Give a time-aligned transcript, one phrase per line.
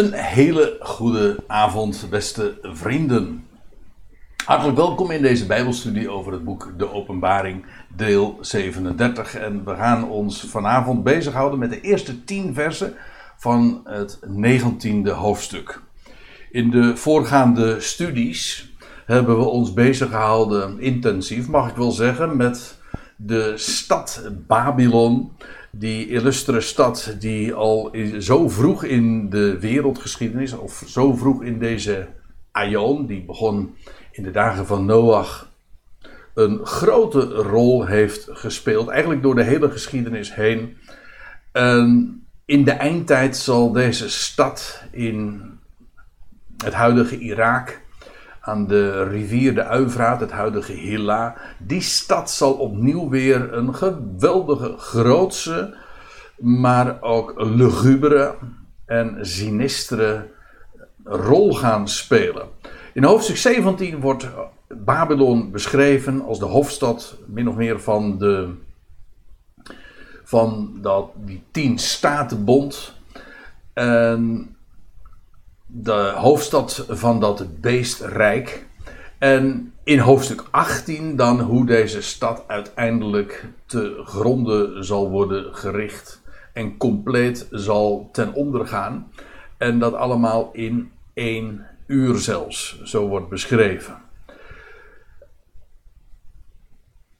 [0.00, 3.46] Een hele goede avond, beste vrienden.
[4.44, 7.64] Hartelijk welkom in deze Bijbelstudie over het boek De Openbaring,
[7.96, 9.34] deel 37.
[9.34, 12.94] En we gaan ons vanavond bezighouden met de eerste tien versen
[13.36, 15.80] van het 19e hoofdstuk.
[16.50, 18.72] In de voorgaande studies
[19.06, 22.78] hebben we ons beziggehouden, intensief mag ik wel zeggen, met
[23.16, 25.32] de stad Babylon
[25.70, 32.08] die illustere stad die al zo vroeg in de wereldgeschiedenis, of zo vroeg in deze
[32.50, 33.74] aion, die begon
[34.12, 35.48] in de dagen van Noach,
[36.34, 38.88] een grote rol heeft gespeeld.
[38.88, 40.76] Eigenlijk door de hele geschiedenis heen.
[41.52, 45.42] En in de eindtijd zal deze stad in
[46.64, 47.80] het huidige Irak
[48.40, 51.36] aan de rivier de Uivraat, het huidige Hilla.
[51.58, 55.76] Die stad zal opnieuw weer een geweldige, grootse,
[56.38, 58.34] maar ook lugubere
[58.86, 60.26] en sinistere
[61.04, 62.48] rol gaan spelen.
[62.92, 64.28] In hoofdstuk 17 wordt
[64.68, 68.54] Babylon beschreven als de hoofdstad, min of meer van, de,
[70.24, 72.94] van dat, die tien statenbond.
[73.72, 74.49] En
[75.72, 78.66] de hoofdstad van dat beestrijk.
[79.18, 86.76] En in hoofdstuk 18 dan hoe deze stad uiteindelijk te gronden zal worden gericht en
[86.76, 89.12] compleet zal ten onder gaan.
[89.58, 93.96] En dat allemaal in één uur zelfs, zo wordt beschreven.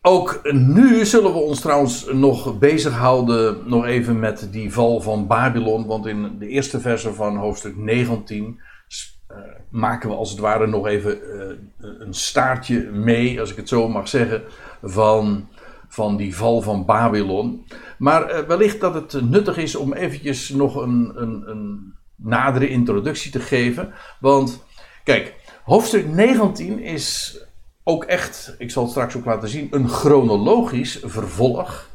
[0.02, 5.86] Ook nu zullen we ons trouwens nog bezighouden, nog even met die val van Babylon.
[5.86, 10.66] Want in de eerste verse van hoofdstuk 19 uh, eh, maken we als het ware
[10.66, 14.42] nog even uh, een staartje mee, als ik het zo mag zeggen,
[14.82, 15.48] van,
[15.88, 17.66] van die val van Babylon.
[17.98, 23.40] Maar wellicht dat het nuttig is om eventjes nog een, een, een nadere introductie te
[23.40, 23.92] geven.
[24.20, 24.64] Want
[25.04, 25.34] kijk,
[25.64, 27.38] hoofdstuk 19 is
[27.84, 31.89] ook echt, ik zal het straks ook laten zien, een chronologisch vervolg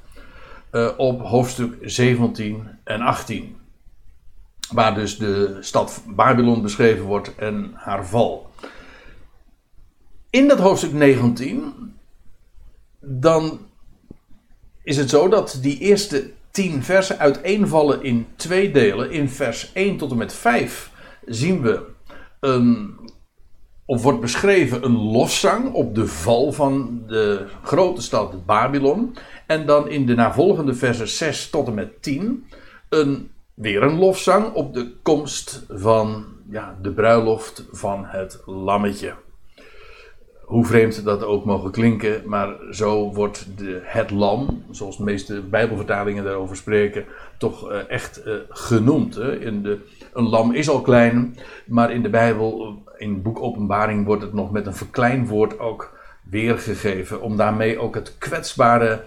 [0.71, 3.57] uh, op hoofdstuk 17 en 18.
[4.71, 8.49] Waar dus de stad Babylon beschreven wordt en haar val.
[10.29, 11.73] In dat hoofdstuk 19,
[12.99, 13.59] dan
[14.83, 19.11] is het zo dat die eerste 10 versen uiteenvallen in twee delen.
[19.11, 20.91] In vers 1 tot en met 5
[21.25, 21.83] zien we
[22.39, 22.95] een
[23.85, 29.15] of wordt beschreven een lofzang op de val van de grote stad Babylon.
[29.47, 32.45] En dan in de navolgende versen 6 tot en met 10
[32.89, 39.13] een, weer een lofzang op de komst van ja, de bruiloft van het lammetje.
[40.45, 45.41] Hoe vreemd dat ook mogen klinken, maar zo wordt de, het lam, zoals de meeste
[45.41, 47.05] Bijbelvertalingen daarover spreken,
[47.37, 49.15] toch uh, echt uh, genoemd.
[49.15, 49.39] Hè?
[49.39, 49.79] In de,
[50.13, 54.33] een lam is al klein, maar in de Bijbel in het boek Openbaring wordt het
[54.33, 55.97] nog met een verkleinwoord ook
[56.29, 57.21] weergegeven.
[57.21, 59.03] Om daarmee ook het kwetsbare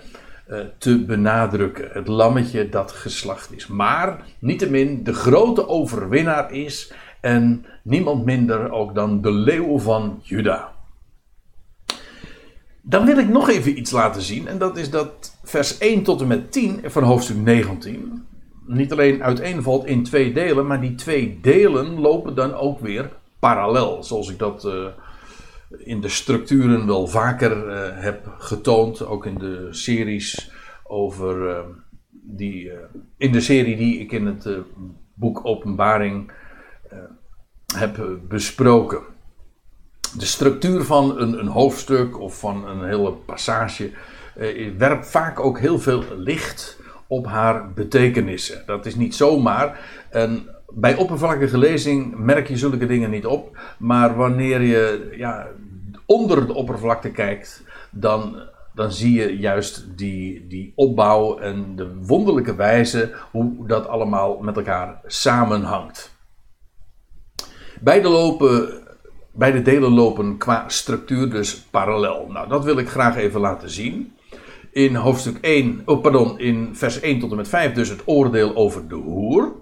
[0.48, 1.88] uh, te benadrukken.
[1.92, 3.66] Het lammetje dat geslacht is.
[3.66, 6.92] Maar niettemin de grote overwinnaar is.
[7.20, 10.72] En niemand minder ook dan de leeuw van Juda.
[12.82, 14.48] Dan wil ik nog even iets laten zien.
[14.48, 18.26] En dat is dat vers 1 tot en met 10 van hoofdstuk 19.
[18.66, 20.66] Niet alleen uiteenvalt in twee delen.
[20.66, 24.02] Maar die twee delen lopen dan ook weer parallel.
[24.02, 24.86] Zoals ik dat uh,
[25.78, 29.06] in de structuren wel vaker uh, heb getoond.
[29.06, 30.50] Ook in de series
[30.84, 31.48] over.
[31.48, 31.58] Uh,
[32.30, 32.72] die,
[33.16, 34.48] in de serie die ik in het
[35.14, 36.32] boek Openbaring
[37.74, 39.00] heb besproken.
[40.18, 43.90] De structuur van een, een, hoofdstuk of van een hele passage
[44.78, 48.62] werpt vaak ook heel veel licht op haar betekenissen.
[48.66, 49.80] Dat is niet zomaar.
[50.10, 53.58] En bij oppervlakkige lezing merk je zulke dingen niet op.
[53.78, 55.46] Maar wanneer je ja,
[56.06, 58.36] onder de oppervlakte kijkt, dan,
[58.74, 64.56] dan zie je juist die, die opbouw en de wonderlijke wijze hoe dat allemaal met
[64.56, 66.16] elkaar samenhangt.
[67.80, 68.82] Beide, lopen,
[69.64, 72.26] delen lopen qua structuur dus parallel.
[72.30, 74.12] Nou, dat wil ik graag even laten zien.
[74.70, 78.56] In hoofdstuk 1, oh pardon, in vers 1 tot en met 5 dus het oordeel
[78.56, 79.52] over de hoer.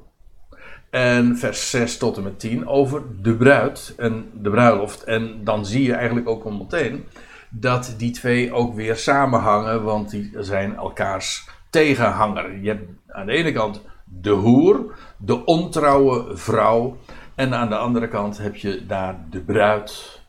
[0.97, 5.05] En vers 6 tot en met 10 over de bruid en de bruiloft.
[5.05, 7.05] En dan zie je eigenlijk ook al meteen
[7.51, 12.59] dat die twee ook weer samenhangen, want die zijn elkaars tegenhanger.
[12.59, 16.97] Je hebt aan de ene kant de hoer, de ontrouwe vrouw.
[17.35, 20.21] En aan de andere kant heb je daar de bruid,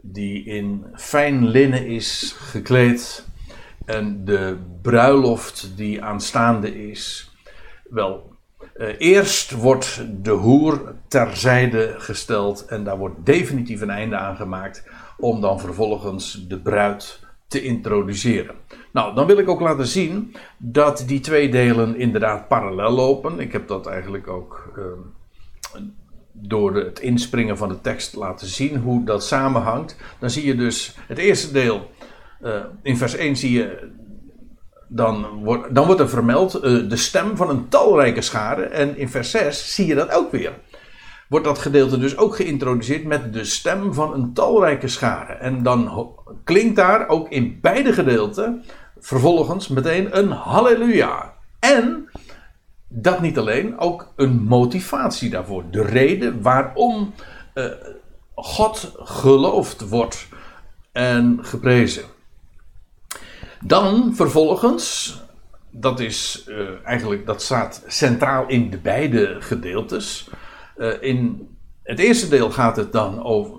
[0.00, 3.26] die in fijn linnen is gekleed.
[3.84, 7.30] En de bruiloft die aanstaande is.
[7.88, 8.34] Wel,
[8.98, 14.84] eerst wordt de hoer terzijde gesteld en daar wordt definitief een einde aan gemaakt
[15.18, 18.54] om dan vervolgens de bruid te introduceren.
[18.92, 23.40] Nou, dan wil ik ook laten zien dat die twee delen inderdaad parallel lopen.
[23.40, 24.84] Ik heb dat eigenlijk ook uh,
[26.32, 29.96] door het inspringen van de tekst laten zien hoe dat samenhangt.
[30.18, 31.90] Dan zie je dus het eerste deel,
[32.42, 33.90] uh, in vers 1 zie je,
[34.88, 38.62] dan wordt, dan wordt er vermeld uh, de stem van een talrijke schare.
[38.62, 40.52] En in vers 6 zie je dat ook weer.
[41.28, 45.32] Wordt dat gedeelte dus ook geïntroduceerd met de stem van een talrijke schare.
[45.32, 46.12] En dan
[46.44, 48.64] klinkt daar ook in beide gedeelten
[48.98, 51.34] vervolgens meteen een halleluja.
[51.60, 52.10] En
[52.88, 55.64] dat niet alleen, ook een motivatie daarvoor.
[55.70, 57.14] De reden waarom
[57.54, 57.64] uh,
[58.34, 60.28] God geloofd wordt
[60.92, 62.04] en geprezen.
[63.66, 65.16] Dan vervolgens,
[65.70, 70.28] dat is uh, eigenlijk, dat staat centraal in de beide gedeeltes.
[70.76, 71.48] Uh, in
[71.82, 73.54] het eerste deel gaat het dan over,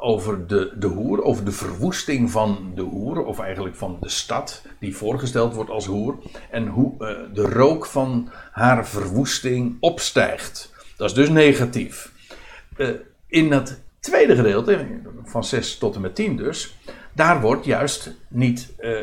[0.00, 4.62] over de, de hoer, over de verwoesting van de hoer, of eigenlijk van de stad
[4.80, 6.18] die voorgesteld wordt als hoer,
[6.50, 10.72] en hoe uh, de rook van haar verwoesting opstijgt.
[10.96, 12.12] Dat is dus negatief.
[13.26, 14.86] In het tweede gedeelte,
[15.24, 16.76] van 6 tot en met 10 dus,
[17.12, 18.98] daar wordt juist niet uh,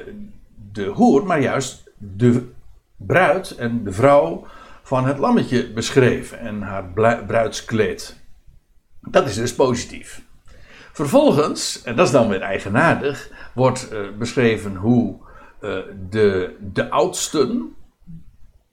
[0.72, 2.52] de hoer, maar juist de
[2.96, 4.48] bruid en de vrouw
[4.84, 6.86] van het lammetje beschreven en haar
[7.26, 8.18] bruidskleed.
[9.02, 10.22] Dat is dus positief.
[10.92, 15.16] Vervolgens, en dat is dan weer eigenaardig, wordt uh, beschreven hoe
[15.62, 15.80] uh,
[16.10, 17.76] de, de oudsten,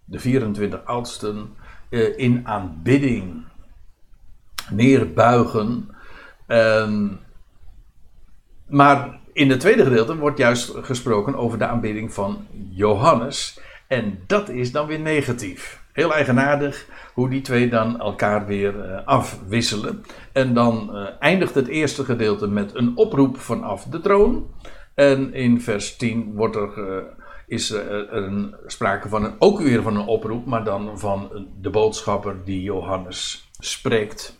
[0.05, 1.55] de 24 oudsten,
[2.17, 3.45] in aanbidding
[4.71, 5.97] neerbuigen.
[6.47, 7.21] Um,
[8.67, 13.61] maar in het tweede gedeelte wordt juist gesproken over de aanbidding van Johannes.
[13.87, 15.83] En dat is dan weer negatief.
[15.93, 20.05] Heel eigenaardig hoe die twee dan elkaar weer uh, afwisselen.
[20.33, 24.51] En dan uh, eindigt het eerste gedeelte met een oproep vanaf de troon.
[24.95, 27.03] En in vers 10 wordt er, uh,
[27.47, 31.71] is er een, sprake van een, ook weer van een oproep, maar dan van de
[31.71, 34.39] boodschapper die Johannes spreekt.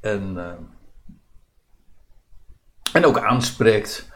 [0.00, 0.38] En,
[2.92, 4.09] en ook aanspreekt.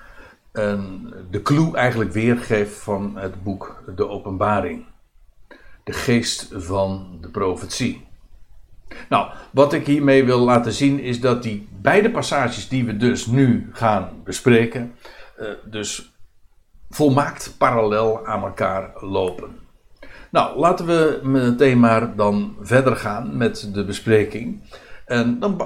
[0.55, 4.85] En de clue eigenlijk weergeeft van het boek De Openbaring
[5.85, 8.07] de geest van de profetie.
[9.09, 13.27] Nou, wat ik hiermee wil laten zien is dat die beide passages die we dus
[13.27, 14.95] nu gaan bespreken,
[15.41, 16.13] uh, dus
[16.91, 19.59] volmaakt parallel aan elkaar lopen.
[20.31, 24.63] Nou, laten we meteen maar dan verder gaan met de bespreking.
[25.07, 25.61] En dan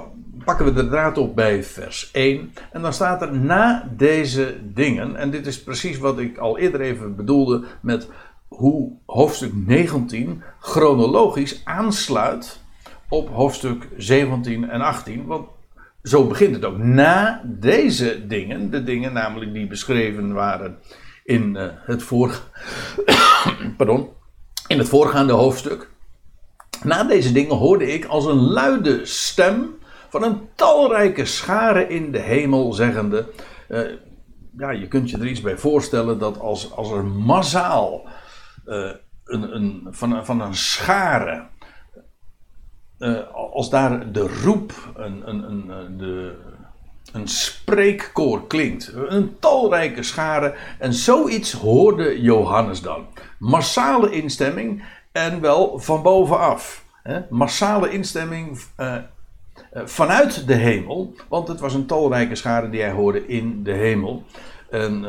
[0.45, 2.53] pakken we de draad op bij vers 1.
[2.71, 6.81] En dan staat er na deze dingen, en dit is precies wat ik al eerder
[6.81, 8.07] even bedoelde met
[8.47, 12.59] hoe hoofdstuk 19 chronologisch aansluit
[13.09, 15.25] op hoofdstuk 17 en 18.
[15.25, 15.47] Want
[16.03, 16.77] zo begint het ook.
[16.77, 20.77] Na deze dingen, de dingen namelijk die beschreven waren
[21.23, 22.07] in, uh, het.
[23.77, 24.09] Pardon,
[24.67, 25.89] in het voorgaande hoofdstuk.
[26.83, 29.78] Na deze dingen hoorde ik als een luide stem
[30.09, 33.29] van een talrijke schare in de hemel zeggende.
[33.69, 33.91] Uh,
[34.57, 38.07] ja, je kunt je er iets bij voorstellen dat als, als er massaal
[38.65, 38.91] uh,
[39.25, 41.47] een, een, van, van een schare.
[42.99, 46.35] Uh, als daar de roep, een, een, een, de,
[47.13, 48.93] een spreekkoor klinkt.
[49.07, 50.55] Een talrijke schare.
[50.79, 53.07] En zoiets hoorde Johannes dan.
[53.39, 56.85] Massale instemming en wel van bovenaf.
[57.03, 57.21] Hè?
[57.29, 58.61] Massale instemming
[59.73, 61.13] vanuit de hemel.
[61.27, 64.23] Want het was een talrijke schare die hij hoorde in de hemel.
[64.69, 65.05] En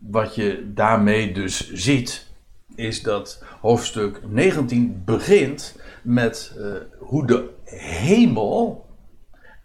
[0.00, 2.28] wat je daarmee dus ziet
[2.74, 6.66] is dat hoofdstuk 19 begint met uh,
[6.98, 8.88] hoe de hemel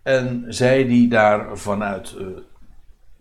[0.03, 2.15] en zij die daar vanuit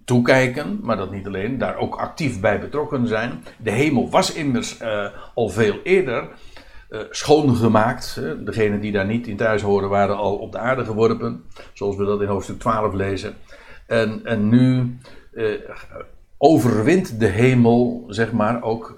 [0.05, 3.45] toekijken, maar dat niet alleen, daar ook actief bij betrokken zijn.
[3.59, 4.79] De hemel was immers
[5.35, 6.29] al veel eerder
[7.11, 8.21] schoongemaakt.
[8.45, 12.05] Degenen die daar niet in thuis horen waren al op de aarde geworpen, zoals we
[12.05, 13.35] dat in hoofdstuk 12 lezen.
[13.87, 14.99] En, en nu
[16.39, 18.97] overwint de hemel, zeg maar, ook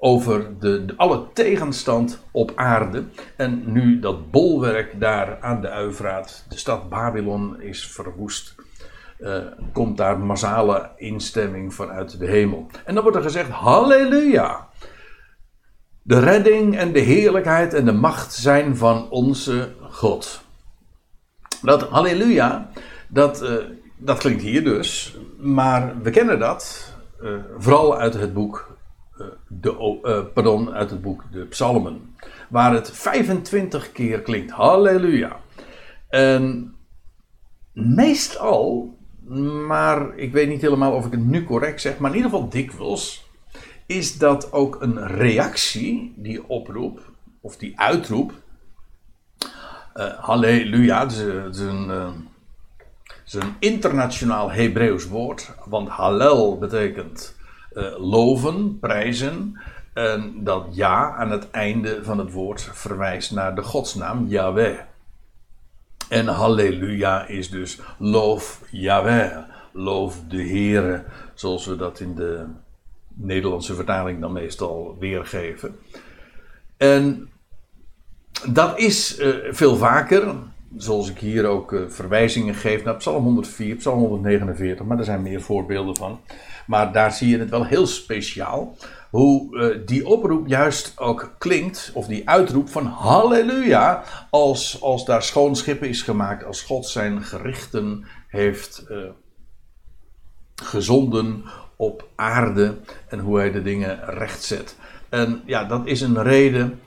[0.00, 3.04] over de, de, alle tegenstand op aarde.
[3.36, 8.54] En nu dat bolwerk daar aan de Uivraat, de stad Babylon, is verwoest.
[9.72, 12.66] Komt daar massale instemming vanuit de hemel.
[12.84, 14.68] En dan wordt er gezegd: Halleluja!
[16.10, 20.44] De redding en de heerlijkheid en de macht zijn van onze God.
[21.62, 22.70] Dat halleluja,
[23.08, 23.54] dat, uh,
[23.96, 28.76] dat klinkt hier dus, maar we kennen dat uh, vooral uit het boek
[29.48, 32.14] de, pardon, uit het boek de Psalmen.
[32.48, 34.50] Waar het 25 keer klinkt.
[34.50, 35.36] Halleluja.
[36.08, 36.74] En
[37.72, 38.96] meestal,
[39.66, 42.48] maar ik weet niet helemaal of ik het nu correct zeg, maar in ieder geval
[42.48, 43.29] dikwijls,
[43.90, 47.00] is dat ook een reactie, die oproep,
[47.40, 48.32] of die uitroep.
[49.94, 51.18] Uh, halleluja, het is,
[51.50, 51.90] is een,
[53.26, 57.36] is een internationaal Hebreeuws woord, want hallel betekent
[57.98, 59.60] loven, prijzen.
[59.92, 64.78] En dat ja aan het einde van het woord verwijst naar de godsnaam Yahweh.
[66.08, 69.38] En halleluja is dus loof Yahweh,
[69.72, 71.04] loof de Heere,
[71.34, 72.46] zoals we dat in de
[73.22, 75.76] Nederlandse vertaling dan meestal weergeven.
[76.76, 77.30] En
[78.48, 80.34] dat is uh, veel vaker,
[80.76, 85.22] zoals ik hier ook uh, verwijzingen geef naar Psalm 104, Psalm 149, maar er zijn
[85.22, 86.20] meer voorbeelden van.
[86.66, 88.76] Maar daar zie je het wel heel speciaal.
[89.10, 95.22] Hoe uh, die oproep juist ook klinkt, of die uitroep van halleluja, als, als daar
[95.22, 98.84] schoon schip is gemaakt, als God zijn gerichten heeft
[100.54, 101.44] gezonden
[101.80, 104.76] op aarde en hoe hij de dingen recht zet.
[105.08, 106.80] En ja, dat is een reden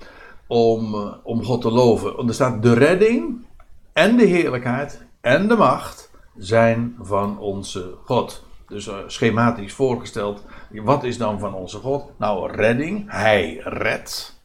[0.47, 2.15] om, uh, om God te loven.
[2.15, 3.45] Want er staat de redding
[3.93, 8.45] en de heerlijkheid en de macht zijn van onze God.
[8.67, 12.11] Dus uh, schematisch voorgesteld, wat is dan van onze God?
[12.17, 14.41] Nou, redding, hij redt.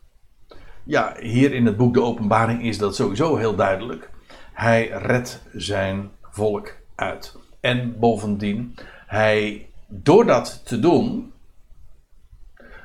[0.85, 4.11] Ja, hier in het boek De Openbaring is dat sowieso heel duidelijk.
[4.52, 7.37] Hij redt zijn volk uit.
[7.61, 8.75] En bovendien,
[9.07, 11.33] hij, door dat te doen,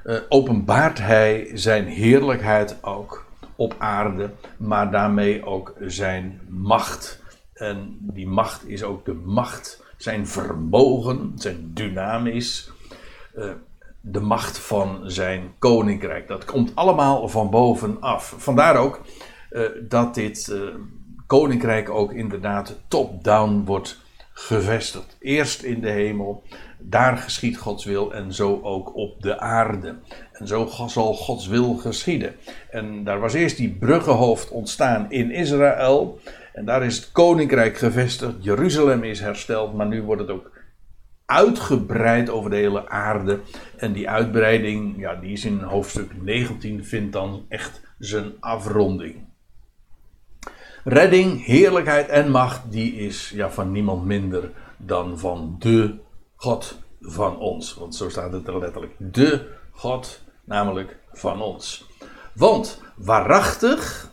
[0.06, 7.22] uh, openbaart hij zijn heerlijkheid ook op aarde, maar daarmee ook zijn macht.
[7.54, 12.72] En die macht is ook de macht zijn vermogen, zijn dynamisch,
[13.36, 13.52] uh,
[14.02, 16.28] de macht van zijn koninkrijk.
[16.28, 18.36] Dat komt allemaal van bovenaf.
[18.38, 19.02] Vandaar ook
[19.52, 20.56] uh, dat dit
[21.28, 24.02] koninkrijk ook inderdaad top-down wordt
[24.34, 25.18] gevestigd.
[25.20, 26.44] Eerst in de hemel,
[26.90, 29.96] daar geschiet Gods wil en zo ook op de aarde.
[30.32, 32.36] En zo zal Gods wil geschieden.
[32.70, 36.20] En daar was eerst die bruggenhoofd ontstaan in Israël.
[36.54, 38.34] En daar is het koninkrijk gevestigd.
[38.40, 40.52] Jeruzalem is hersteld, maar nu wordt het ook
[41.26, 43.40] uitgebreid over de hele aarde.
[43.78, 49.16] En die uitbreiding, ja, die is in hoofdstuk 19, vindt dan echt zijn afronding.
[50.84, 55.96] Redding, heerlijkheid en macht, die is ja, van niemand minder dan van de
[56.44, 57.74] God van ons.
[57.74, 58.94] Want zo staat het er letterlijk.
[58.98, 61.88] De God, namelijk van ons.
[62.34, 64.12] Want waarachtig,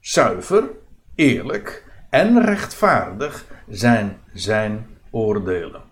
[0.00, 0.70] zuiver,
[1.14, 5.82] eerlijk en rechtvaardig zijn zijn oordelen.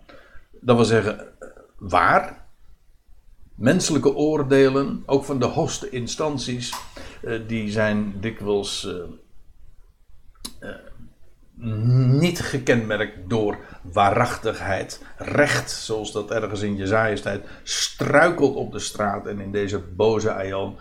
[0.61, 1.29] Dat wil zeggen,
[1.79, 2.47] waar.
[3.55, 6.75] Menselijke oordelen, ook van de hoogste instanties,
[7.23, 8.95] eh, die zijn dikwijls uh,
[11.63, 15.03] niet gekenmerkt door waarachtigheid.
[15.17, 20.33] Recht, zoals dat ergens in Jezaja's tijd struikelt op de straat en in deze boze
[20.33, 20.77] Aion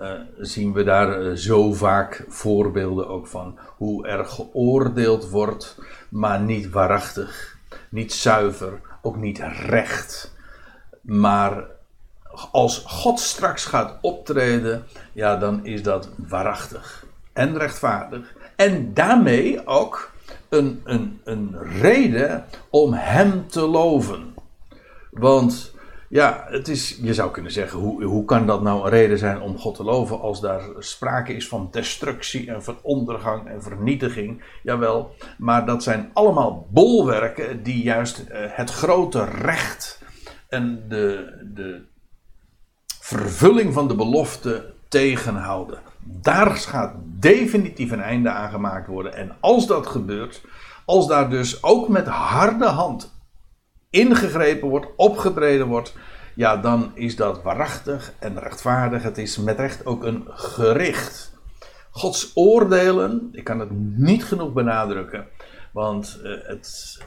[0.00, 5.78] uh, zien we daar uh, zo vaak voorbeelden ook van hoe er geoordeeld wordt,
[6.08, 10.34] maar niet waarachtig, niet zuiver, ook niet recht.
[11.00, 11.64] Maar
[12.52, 18.34] als God straks gaat optreden, ja, dan is dat waarachtig en rechtvaardig.
[18.56, 20.14] En daarmee ook
[20.48, 24.34] een, een, een reden om Hem te loven.
[25.10, 25.74] Want
[26.08, 29.40] ja, het is, je zou kunnen zeggen, hoe, hoe kan dat nou een reden zijn
[29.40, 34.42] om God te loven als daar sprake is van destructie en van ondergang en vernietiging?
[34.62, 40.02] Jawel, maar dat zijn allemaal bolwerken die juist uh, het grote recht
[40.48, 41.82] en de, de
[43.00, 45.78] vervulling van de belofte tegenhouden.
[46.08, 49.14] Daar gaat definitief een einde aan gemaakt worden.
[49.14, 50.44] En als dat gebeurt,
[50.84, 53.14] als daar dus ook met harde hand
[53.90, 55.94] ingegrepen wordt, opgetreden wordt,
[56.34, 59.02] ja, dan is dat waarachtig en rechtvaardig.
[59.02, 61.34] Het is met recht ook een gericht.
[61.90, 65.26] Gods oordelen, ik kan het niet genoeg benadrukken,
[65.72, 66.98] want uh, het,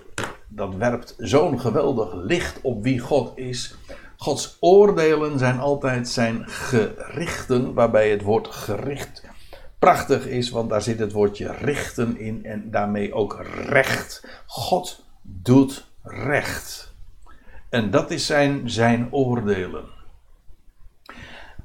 [0.48, 3.76] dat werpt zo'n geweldig licht op wie God is.
[4.22, 9.24] Gods oordelen zijn altijd zijn gerichten, waarbij het woord gericht
[9.80, 14.28] prachtig is, want daar zit het woordje richten in en daarmee ook recht.
[14.46, 16.94] God doet recht.
[17.70, 19.86] En dat is zijn, zijn oordelen.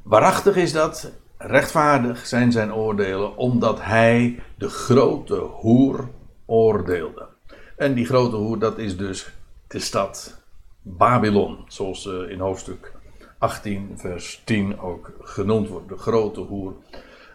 [0.02, 6.08] Waarachtig is dat, rechtvaardig zijn zijn oordelen, omdat hij de grote hoer
[6.46, 7.28] oordeelde.
[7.76, 9.32] En die grote hoer, dat is dus
[9.66, 10.42] de stad
[10.86, 12.92] Babylon, zoals in hoofdstuk
[13.38, 15.88] 18, vers 10 ook genoemd wordt.
[15.88, 16.74] De grote hoer.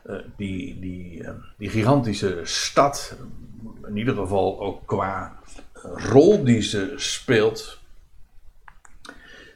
[0.05, 3.15] Uh, die, die, uh, die gigantische stad.
[3.87, 5.39] In ieder geval ook qua
[5.83, 7.79] rol die ze speelt.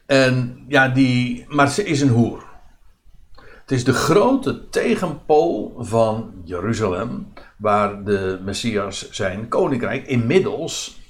[0.05, 1.45] En ja, die.
[1.47, 2.43] Maar ze is een hoer.
[3.41, 11.01] Het is de grote tegenpool van Jeruzalem, waar de Messias zijn koninkrijk inmiddels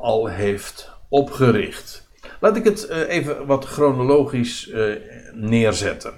[0.00, 2.08] al heeft opgericht.
[2.40, 4.94] Laat ik het uh, even wat chronologisch uh,
[5.34, 6.12] neerzetten.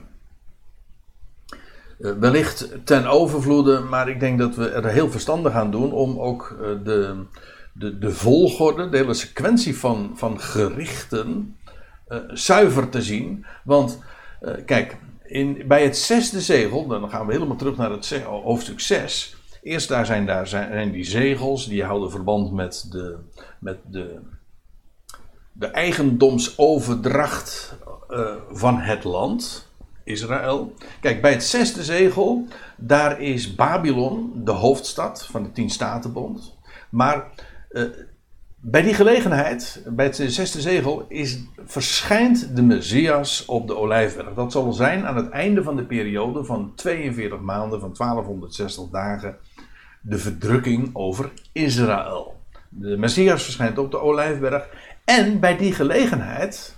[1.99, 6.57] wellicht ten overvloede, maar ik denk dat we er heel verstandig aan doen om ook
[6.85, 7.25] de,
[7.73, 11.57] de, de volgorde, de hele sequentie van, van gerichten
[12.29, 13.47] zuiver te zien.
[13.65, 13.99] Want
[14.67, 14.97] kijk,
[15.31, 19.37] in, bij het zesde zegel, dan gaan we helemaal terug naar het hoofdstuk 6.
[19.63, 23.19] Eerst daar zijn, daar zijn die zegels, die houden verband met de,
[23.59, 24.19] met de,
[25.61, 27.79] de eigendomsoverdracht
[28.11, 29.69] uh, van het land,
[30.05, 30.75] Israël.
[31.01, 36.59] Kijk, bij het zesde zegel, daar is Babylon de hoofdstad van de Tien Statenbond.
[36.91, 37.25] Maar
[37.71, 37.85] uh,
[38.57, 44.35] bij die gelegenheid, bij het zesde zegel, is, verschijnt de Messias op de Olijfberg.
[44.35, 49.37] Dat zal zijn aan het einde van de periode van 42 maanden, van 1260 dagen,
[50.01, 52.39] de verdrukking over Israël.
[52.69, 54.69] De Messias verschijnt op de Olijfberg.
[55.11, 56.77] En bij die gelegenheid,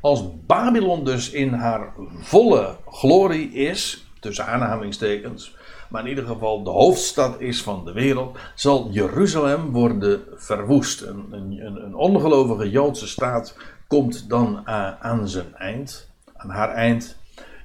[0.00, 5.56] als Babylon dus in haar volle glorie is, tussen aanhalingstekens,
[5.88, 11.00] maar in ieder geval de hoofdstad is van de wereld, zal Jeruzalem worden verwoest.
[11.00, 14.66] Een, een, een ongelovige Joodse staat komt dan
[15.00, 17.16] aan zijn eind, aan haar eind.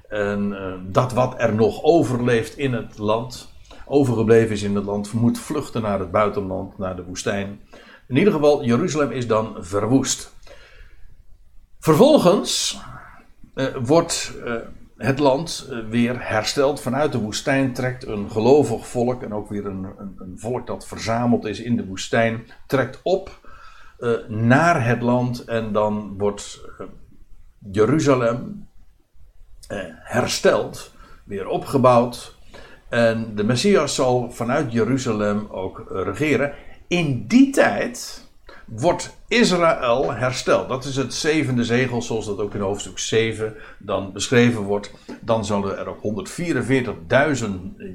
[0.08, 3.52] En uh, dat wat er nog overleeft in het land,
[3.86, 7.60] overgebleven is in het land, moet vluchten naar het buitenland, naar de woestijn.
[8.08, 10.32] In ieder geval, Jeruzalem is dan verwoest.
[11.80, 12.80] Vervolgens
[13.54, 14.54] uh, wordt uh,
[14.96, 16.80] het land eh, weer hersteld.
[16.80, 20.86] Vanuit de woestijn trekt een gelovig volk en ook weer een, een, een volk dat
[20.86, 23.42] verzameld is in de woestijn, trekt op
[24.28, 26.60] naar het land en dan wordt
[27.72, 28.68] Jeruzalem
[30.02, 30.92] hersteld,
[31.24, 32.36] weer opgebouwd.
[32.88, 36.54] En de Messias zal vanuit Jeruzalem ook regeren.
[36.88, 38.28] In die tijd
[38.66, 40.68] wordt Israël hersteld.
[40.68, 44.92] Dat is het zevende zegel, zoals dat ook in hoofdstuk 7 dan beschreven wordt.
[45.20, 47.46] Dan zullen er ook 144.000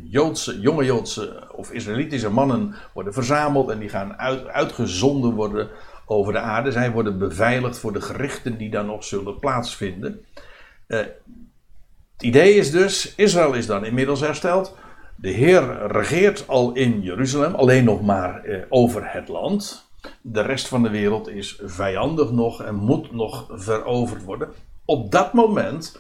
[0.04, 5.69] Joodse, jonge Joodse of Israëlitische mannen worden verzameld en die gaan uit, uitgezonden worden
[6.06, 6.71] over de aarde.
[6.71, 10.25] Zij worden beveiligd voor de gerichten die dan nog zullen plaatsvinden.
[10.88, 14.75] Uh, het idee is dus, Israël is dan inmiddels hersteld.
[15.22, 19.90] De Heer regeert al in Jeruzalem, alleen nog maar uh, over het land.
[20.22, 24.50] De rest van de wereld is vijandig nog en moet nog veroverd worden.
[24.86, 26.00] Op dat moment,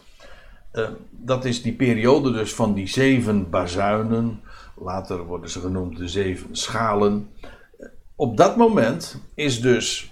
[0.73, 4.41] uh, dat is die periode dus van die zeven bazuinen,
[4.75, 7.29] later worden ze genoemd de zeven schalen.
[8.15, 10.11] Op dat moment is dus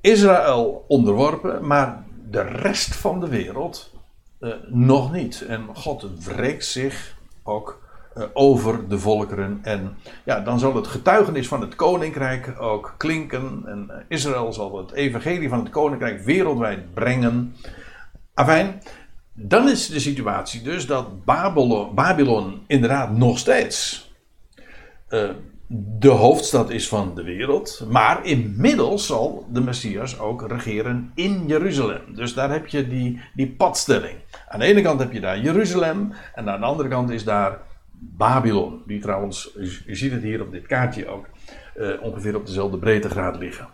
[0.00, 3.92] Israël onderworpen, maar de rest van de wereld
[4.40, 5.44] uh, nog niet.
[5.48, 7.84] En God wreekt zich ook
[8.32, 9.58] over de volkeren.
[9.62, 13.62] En ja, dan zal het getuigenis van het koninkrijk ook klinken.
[13.66, 17.54] En uh, Israël zal het evangelie van het koninkrijk wereldwijd brengen.
[18.34, 18.82] Afijn,
[19.32, 24.10] dan is de situatie dus dat Babylon, Babylon inderdaad nog steeds
[25.08, 25.30] uh,
[25.68, 27.86] de hoofdstad is van de wereld.
[27.90, 32.14] Maar inmiddels zal de Messias ook regeren in Jeruzalem.
[32.14, 34.16] Dus daar heb je die, die padstelling.
[34.48, 36.12] Aan de ene kant heb je daar Jeruzalem.
[36.34, 37.58] En aan de andere kant is daar
[38.16, 38.82] Babylon.
[38.86, 41.26] Die trouwens, u, ziet het hier op dit kaartje ook,
[41.76, 43.68] uh, ongeveer op dezelfde breedtegraad liggen.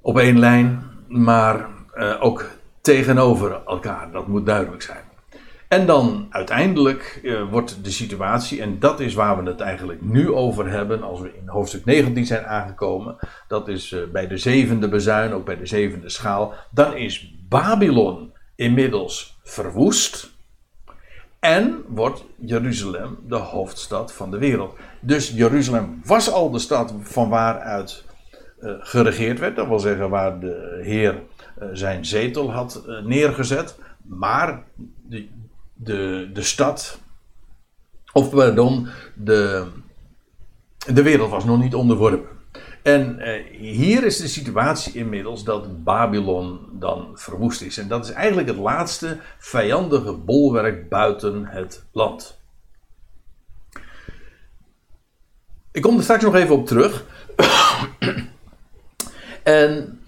[0.00, 4.12] Op één lijn, maar uh, ook tegenover elkaar.
[4.12, 5.04] Dat moet duidelijk zijn.
[5.68, 10.32] En dan uiteindelijk uh, wordt de situatie, en dat is waar we het eigenlijk nu
[10.32, 13.16] over hebben, als we in hoofdstuk 19 zijn aangekomen,
[13.48, 19.38] dat is bij de zevende bezuin, ook bij de zevende schaal, dan is Babylon inmiddels
[19.42, 20.29] verwoest.
[21.40, 24.76] En wordt Jeruzalem de hoofdstad van de wereld.
[25.00, 28.04] Dus Jeruzalem was al de stad van waaruit
[28.60, 29.56] uh, geregeerd werd.
[29.56, 33.78] Dat wil zeggen waar de Heer uh, zijn zetel had uh, neergezet.
[34.02, 34.64] Maar
[35.08, 35.28] de,
[35.74, 37.00] de, de stad,
[38.12, 39.66] of pardon, de,
[40.92, 42.39] de wereld was nog niet onderworpen.
[42.82, 47.78] En eh, hier is de situatie inmiddels dat Babylon dan verwoest is.
[47.78, 52.38] En dat is eigenlijk het laatste vijandige bolwerk buiten het land.
[55.72, 57.04] Ik kom er straks nog even op terug.
[59.42, 60.00] en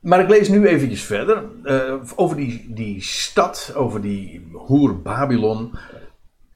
[0.00, 5.74] maar ik lees nu eventjes verder uh, over die, die stad, over die hoer Babylon.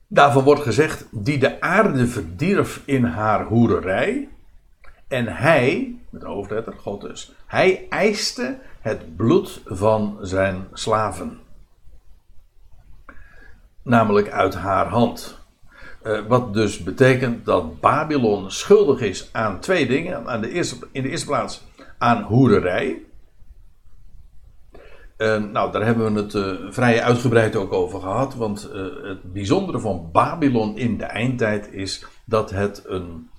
[0.09, 4.29] Daarvan wordt gezegd, die de aarde verdierf in haar hoererij.
[5.13, 11.39] En hij, met hoofdletter, God dus, hij eiste het bloed van zijn slaven.
[13.83, 15.39] Namelijk uit haar hand.
[16.03, 20.27] Uh, wat dus betekent dat Babylon schuldig is aan twee dingen.
[20.27, 21.65] Aan de eerste, in de eerste plaats
[21.99, 23.03] aan hoererij.
[25.19, 28.35] Uh, nou, daar hebben we het uh, vrij uitgebreid ook over gehad.
[28.35, 28.69] Want
[29.03, 33.31] het bijzondere van Babylon in de eindtijd is dat het een,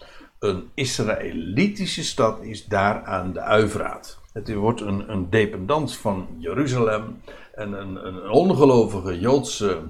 [0.43, 4.19] een Israëlitische stad is daar aan de Uivraat.
[4.33, 7.21] Het wordt een, een dependant van Jeruzalem.
[7.55, 9.81] En een, een ongelovige Joodse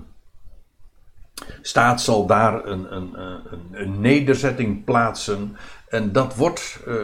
[1.61, 5.57] staat zal daar een, een, een, een nederzetting plaatsen.
[5.87, 7.03] En dat wordt uh,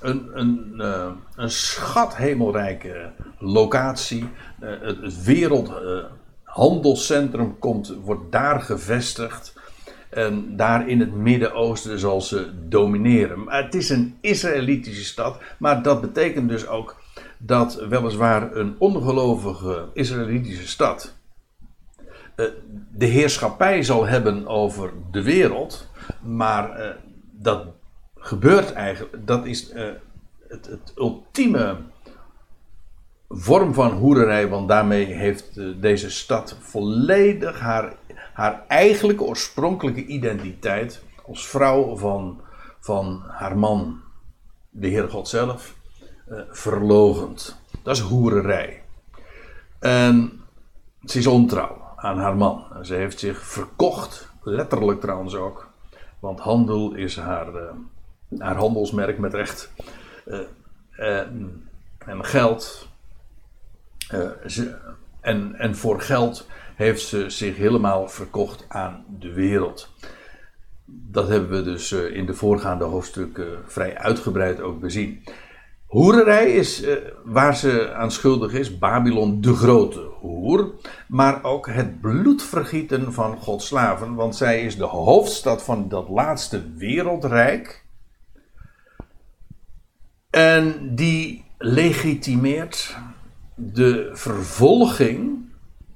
[0.00, 4.28] een, een, uh, een schathemelrijke locatie.
[4.60, 9.55] Uh, het, het wereldhandelscentrum komt, wordt daar gevestigd.
[10.16, 13.44] En daar in het Midden-Oosten zal ze domineren.
[13.46, 15.38] Het is een Israëlitische stad.
[15.58, 16.96] Maar dat betekent dus ook
[17.38, 21.16] dat weliswaar een ongelovige Israëlitische stad
[22.36, 22.46] eh,
[22.92, 25.88] de heerschappij zal hebben over de wereld.
[26.22, 26.90] Maar eh,
[27.32, 27.66] dat
[28.16, 29.26] gebeurt eigenlijk.
[29.26, 29.84] Dat is uh,
[30.48, 31.76] het, het, ultieme
[33.28, 34.48] vorm van hoererij.
[34.48, 37.92] Want daarmee heeft deze stad volledig haar,
[38.36, 41.02] haar eigenlijke oorspronkelijke identiteit.
[41.26, 42.40] Als vrouw van,
[42.80, 44.00] van haar man,
[44.70, 45.74] de Heer God zelf,
[46.50, 47.60] verlogend.
[47.82, 48.82] Dat is hoererij.
[49.78, 50.40] En
[51.04, 52.64] ze is ontrouw aan haar man.
[52.82, 55.70] Ze heeft zich verkocht, letterlijk trouwens ook.
[56.18, 57.70] Want handel is haar, uh,
[58.38, 59.72] haar handelsmerk met recht.
[60.26, 61.20] Uh,
[61.98, 62.88] en geld.
[64.46, 64.78] Ze,
[65.20, 66.46] en, en voor geld
[66.76, 69.92] heeft ze zich helemaal verkocht aan de wereld.
[70.84, 75.22] Dat hebben we dus in de voorgaande hoofdstukken vrij uitgebreid ook bezien.
[75.86, 80.74] Hoererij is uh, waar ze aan schuldig is, Babylon de grote hoer,
[81.08, 86.72] maar ook het bloedvergieten van Gods slaven, want zij is de hoofdstad van dat laatste
[86.74, 87.84] wereldrijk.
[90.30, 92.96] En die legitimeert
[93.54, 95.45] de vervolging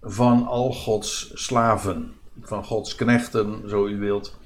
[0.02, 4.38] van al Gods slaven, van Gods knechten, zo u wilt.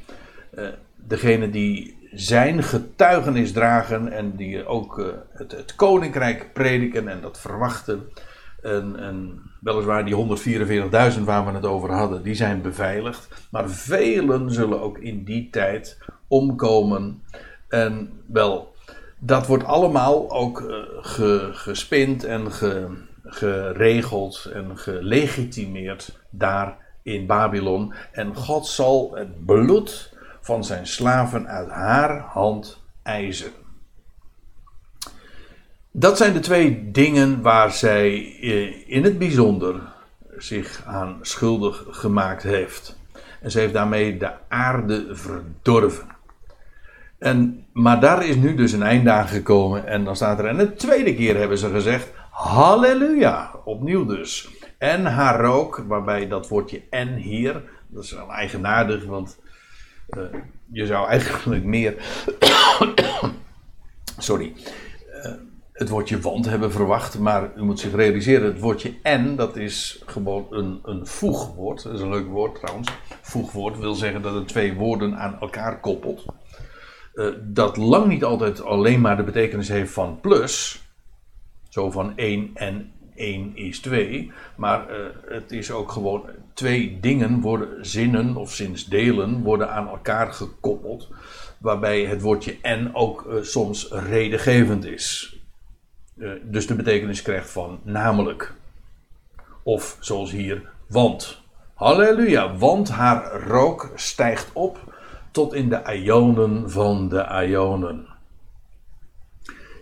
[0.59, 7.21] Uh, degene die zijn getuigenis dragen en die ook uh, het, het, koninkrijk prediken en
[7.21, 8.09] dat verwachten.
[8.63, 10.39] En, en weliswaar die
[11.17, 13.49] 144.000 waar we het over hadden, die zijn beveiligd.
[13.51, 17.23] Maar velen zullen ook in die tijd omkomen.
[17.69, 18.75] En wel,
[19.19, 20.65] dat wordt allemaal ook
[21.01, 22.87] ge, gespind en ge,
[23.35, 27.95] geregeld en gelegitimeerd daar in Babylon.
[28.13, 33.53] En God zal het bloed van zijn slaven uit haar hand eisen.
[35.91, 39.81] Dat zijn de twee dingen waar zij eh, in het bijzonder
[40.37, 42.99] zich aan schuldig gemaakt heeft.
[43.41, 46.07] En ze heeft daarmee de aarde verdorven.
[47.19, 49.87] En, maar daar is nu dus een einde aan gekomen.
[49.87, 53.51] En dan staat er, en de tweede keer hebben ze gezegd: Halleluja.
[53.65, 54.49] Opnieuw dus.
[54.79, 59.39] En haar rook, waarbij dat woordje en hier, dat is wel eigenaardig, want
[60.09, 60.23] uh,
[60.73, 61.95] je zou eigenlijk meer.
[64.19, 64.53] Sorry.
[65.25, 65.33] Uh,
[65.73, 70.03] het woordje want hebben verwacht, maar u moet zich realiseren: het woordje en, dat is
[70.07, 71.83] gewoon een, een voegwoord.
[71.83, 72.89] Dat is een leuk woord trouwens.
[73.21, 76.25] Voegwoord wil zeggen dat het twee woorden aan elkaar koppelt.
[77.15, 80.84] Uh, dat lang niet altijd alleen maar de betekenis heeft van plus.
[81.75, 84.33] Zo van 1 en 1 is 2.
[84.57, 90.33] Maar uh, het is ook gewoon twee dingen worden, zinnen of zinsdelen worden aan elkaar
[90.33, 91.09] gekoppeld.
[91.59, 95.39] Waarbij het woordje en ook uh, soms redengevend is.
[96.17, 98.55] Uh, dus de betekenis krijgt van namelijk.
[99.63, 101.43] Of zoals hier, want.
[101.75, 104.95] Halleluja, want haar rook stijgt op
[105.31, 108.07] tot in de ionen van de ionen.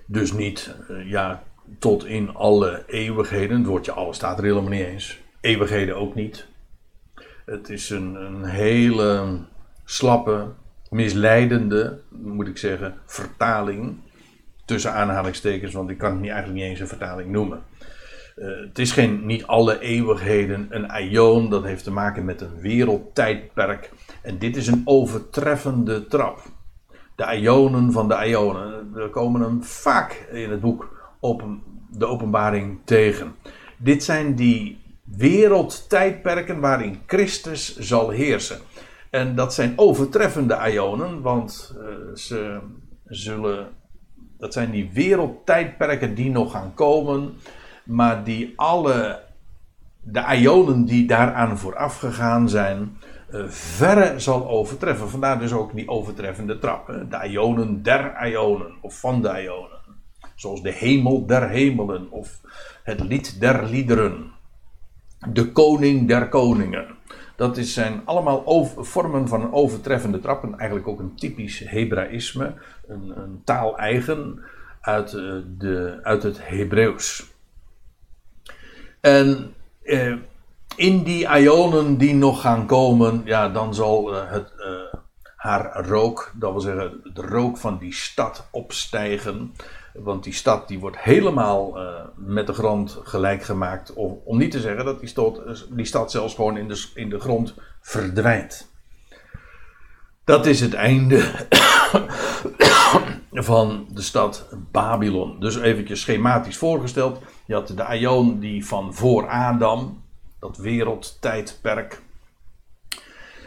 [0.06, 1.42] Dus niet, ja,
[1.78, 3.56] tot in alle eeuwigheden.
[3.56, 5.20] Het woordje alle staat er helemaal niet eens.
[5.40, 6.46] Eeuwigheden ook niet.
[7.44, 9.38] Het is een, een hele
[9.84, 10.46] slappe,
[10.90, 13.96] misleidende, moet ik zeggen, vertaling.
[14.64, 17.62] Tussen aanhalingstekens, want ik kan het niet, eigenlijk niet eens een vertaling noemen.
[18.36, 22.60] Uh, het is geen, niet alle eeuwigheden een aion, dat heeft te maken met een
[22.60, 23.90] wereldtijdperk.
[24.22, 26.42] En dit is een overtreffende trap.
[27.16, 28.92] De Ionen van de Ionen.
[28.92, 33.34] We komen hem vaak in het boek open, de openbaring tegen.
[33.78, 38.58] Dit zijn die wereldtijdperken waarin Christus zal heersen.
[39.10, 42.58] En dat zijn overtreffende Ionen, want uh, ze
[43.04, 43.68] zullen.
[44.38, 47.34] Dat zijn die wereldtijdperken die nog gaan komen,
[47.84, 49.20] maar die alle.
[50.04, 52.96] De Ionen die daaraan vooraf gegaan zijn,
[53.30, 55.08] uh, verre zal overtreffen.
[55.08, 56.86] Vandaar dus ook die overtreffende trap.
[56.86, 59.81] De Ionen der Ionen, of van de Ionen.
[60.42, 62.40] Zoals de hemel der hemelen, of
[62.82, 64.32] het lied der liederen.
[65.32, 66.86] De koning der koningen.
[67.36, 70.42] Dat is, zijn allemaal vormen van een overtreffende trap.
[70.42, 72.54] En eigenlijk ook een typisch Hebraïsme.
[72.88, 74.44] Een, een taal eigen
[74.80, 77.30] uit, eh, de, uit het Hebreeuws.
[79.00, 80.14] En eh,
[80.76, 84.98] in die ionen die nog gaan komen, ja, dan zal eh, het, eh,
[85.36, 89.54] haar rook, dat wil zeggen de rook van die stad opstijgen.
[89.94, 93.92] Want die stad die wordt helemaal uh, met de grond gelijk gemaakt.
[93.92, 95.00] Om, om niet te zeggen dat
[95.70, 98.70] die stad, zelfs gewoon in de, in de grond verdwijnt.
[100.24, 101.20] Dat is het einde
[103.32, 105.40] van de stad Babylon.
[105.40, 107.20] Dus eventjes schematisch voorgesteld.
[107.46, 110.04] Je had de Aion die van voor Adam,
[110.38, 112.02] dat wereldtijdperk.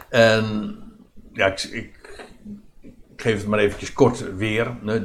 [0.08, 0.76] En
[1.32, 1.95] ja, ik
[3.26, 4.76] geef het maar eventjes kort weer.
[4.82, 5.02] De,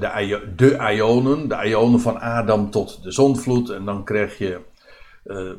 [0.56, 3.70] de Ionen, de Ionen van Adam tot de zondvloed.
[3.70, 4.60] En dan krijg je
[5.26, 5.52] uh,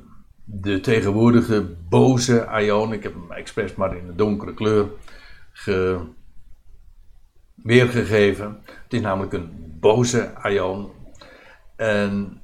[0.44, 2.92] de tegenwoordige boze Ion.
[2.92, 4.86] Ik heb hem expres maar in een donkere kleur
[5.52, 6.00] ge,
[7.54, 8.58] weergegeven.
[8.64, 10.90] Het is namelijk een boze Ion.
[11.76, 12.40] En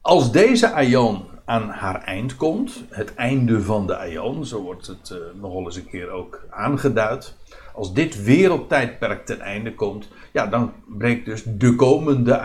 [0.00, 5.10] als deze Ion aan haar eind komt, het einde van de Ion, zo wordt het
[5.10, 7.34] uh, nogal eens een keer ook aangeduid
[7.74, 12.40] als dit wereldtijdperk ten einde komt, ja, dan breekt dus de komende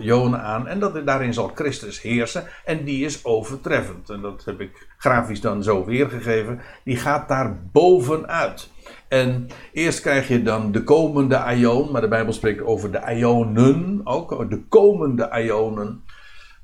[0.00, 0.66] Ionen aan.
[0.66, 2.44] En dat, daarin zal Christus heersen.
[2.64, 4.10] En die is overtreffend.
[4.10, 6.60] En dat heb ik grafisch dan zo weergegeven.
[6.84, 8.70] Die gaat daar bovenuit.
[9.08, 11.90] En eerst krijg je dan de komende Ion.
[11.90, 14.50] Maar de Bijbel spreekt over de Ionen ook.
[14.50, 16.02] De komende Ionen.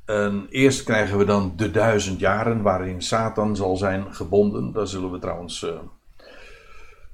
[0.04, 4.72] En eerst krijgen we dan de duizend jaren waarin Satan zal zijn gebonden.
[4.72, 5.62] Daar zullen we trouwens.
[5.62, 5.70] Uh,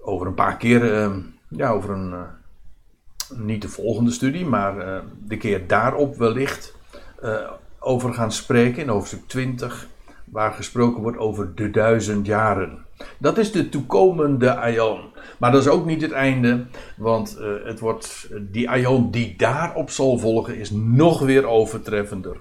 [0.08, 5.00] over een paar keer, ehm, ja, over een, eh, niet de volgende studie, maar eh,
[5.24, 6.76] de keer daarop wellicht
[7.22, 9.88] eh, over gaan spreken in hoofdstuk 20,
[10.24, 12.84] waar gesproken wordt over de duizend jaren.
[13.18, 15.00] Dat is de toekomende Aion.
[15.38, 16.66] Maar dat is ook niet het einde,
[16.96, 22.36] want het wordt, die Aion die daarop zal volgen is nog weer overtreffender.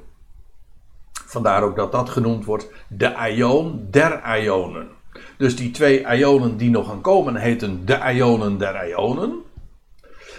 [1.26, 4.97] Vandaar ook dat dat genoemd wordt de Aion der Ionen.
[5.38, 9.46] Dus die twee ionen die nog gaan komen heten de ionen der ionen.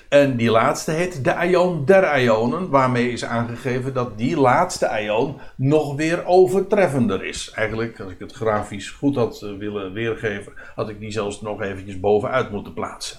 [0.09, 5.41] En die laatste heet de ion der ionen, waarmee is aangegeven dat die laatste ion
[5.57, 7.51] nog weer overtreffender is.
[7.55, 11.62] Eigenlijk, als ik het grafisch goed had eh, willen weergeven, had ik die zelfs nog
[11.62, 13.19] eventjes bovenuit moeten plaatsen.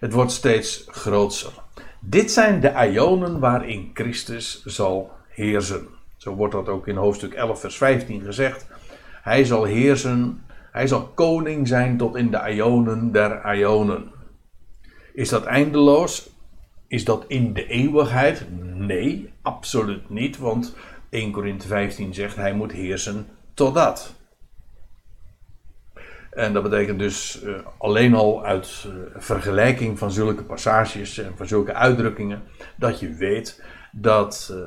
[0.00, 1.52] Het wordt steeds groter.
[2.00, 5.88] Dit zijn de ionen waarin Christus zal heersen.
[6.16, 8.66] Zo wordt dat ook in hoofdstuk 11, vers 15 gezegd.
[9.22, 10.44] Hij zal heersen
[10.76, 14.10] hij zal koning zijn tot in de ionen der ionen.
[15.12, 16.30] Is dat eindeloos?
[16.88, 18.46] Is dat in de eeuwigheid?
[18.74, 20.76] Nee, absoluut niet, want
[21.08, 24.14] 1 Korinthe 15 zegt hij moet heersen totdat.
[26.30, 31.46] En dat betekent dus uh, alleen al uit uh, vergelijking van zulke passages en van
[31.46, 32.42] zulke uitdrukkingen,
[32.76, 34.66] dat je weet dat, uh,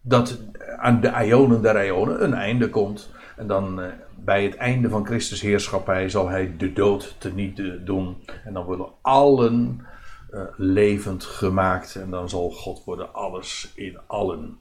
[0.00, 0.40] dat
[0.76, 3.18] aan de ionen der ionen een einde komt.
[3.40, 8.16] En dan uh, bij het einde van Christus heerschappij zal hij de dood teniet doen.
[8.44, 9.86] En dan worden allen
[10.30, 11.94] uh, levend gemaakt.
[11.94, 14.58] En dan zal God worden alles in allen.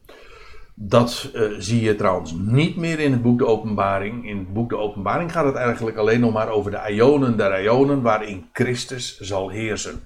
[0.73, 4.27] Dat zie je trouwens niet meer in het boek De Openbaring.
[4.29, 7.63] In het boek De Openbaring gaat het eigenlijk alleen nog maar over de ionen der
[7.63, 10.01] ionen waarin Christus zal heersen.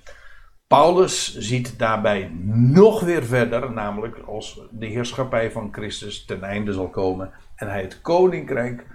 [0.67, 6.89] Paulus ziet daarbij nog weer verder, namelijk als de heerschappij van Christus ten einde zal
[6.89, 7.31] komen
[7.63, 8.86] en hij het koninkrijk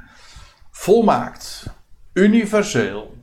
[0.70, 1.66] volmaakt,
[2.12, 3.16] universeel,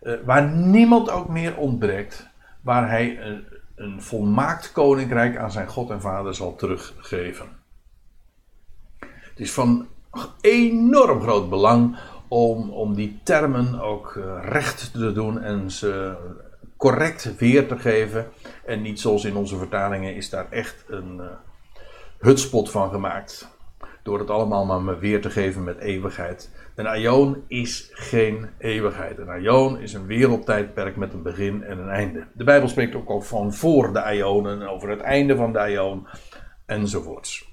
[0.00, 2.28] eh, waar niemand ook meer ontbreekt,
[2.60, 7.46] waar hij een, een volmaakt koninkrijk aan zijn God en Vader zal teruggeven.
[8.98, 9.86] Het is van
[10.40, 11.98] enorm groot belang
[12.28, 16.16] om, om die termen ook eh, recht te doen en ze
[16.76, 18.26] correct weer te geven.
[18.64, 21.26] En niet zoals in onze vertalingen is daar echt een uh,
[22.18, 23.57] hutspot van gemaakt.
[24.08, 26.50] Door het allemaal maar weer te geven met eeuwigheid.
[26.74, 29.18] Een aion is geen eeuwigheid.
[29.18, 32.26] Een aion is een wereldtijdperk met een begin en een einde.
[32.32, 36.06] De Bijbel spreekt ook al van voor de aionen, over het einde van de aion
[36.66, 37.52] enzovoorts.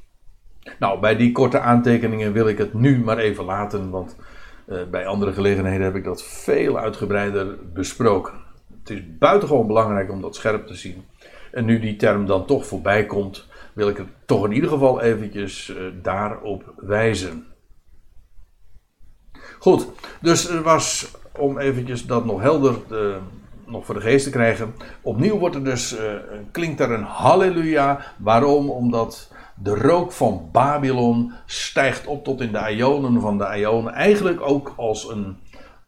[0.80, 4.18] Nou, bij die korte aantekeningen wil ik het nu maar even laten, want
[4.68, 8.34] uh, bij andere gelegenheden heb ik dat veel uitgebreider besproken.
[8.80, 11.06] Het is buitengewoon belangrijk om dat scherp te zien.
[11.52, 15.02] En nu die term dan toch voorbij komt, wil ik het toch in ieder geval
[15.02, 17.46] eventjes uh, daarop wijzen.
[19.60, 19.88] Goed,
[20.22, 23.16] dus er was, om eventjes dat nog helder uh,
[23.66, 24.76] nog voor de geest te krijgen.
[25.02, 26.14] Opnieuw wordt er dus, uh,
[26.52, 28.14] klinkt er een halleluja.
[28.18, 28.70] Waarom?
[28.70, 33.94] Omdat de rook van Babylon stijgt op tot in de ionen van de ionen.
[33.94, 35.38] Eigenlijk ook als een,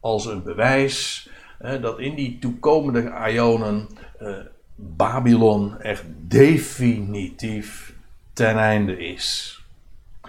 [0.00, 1.30] als een bewijs
[1.80, 3.88] dat in die toekomende ionen
[4.80, 7.94] Babylon echt definitief
[8.32, 9.58] ten einde is.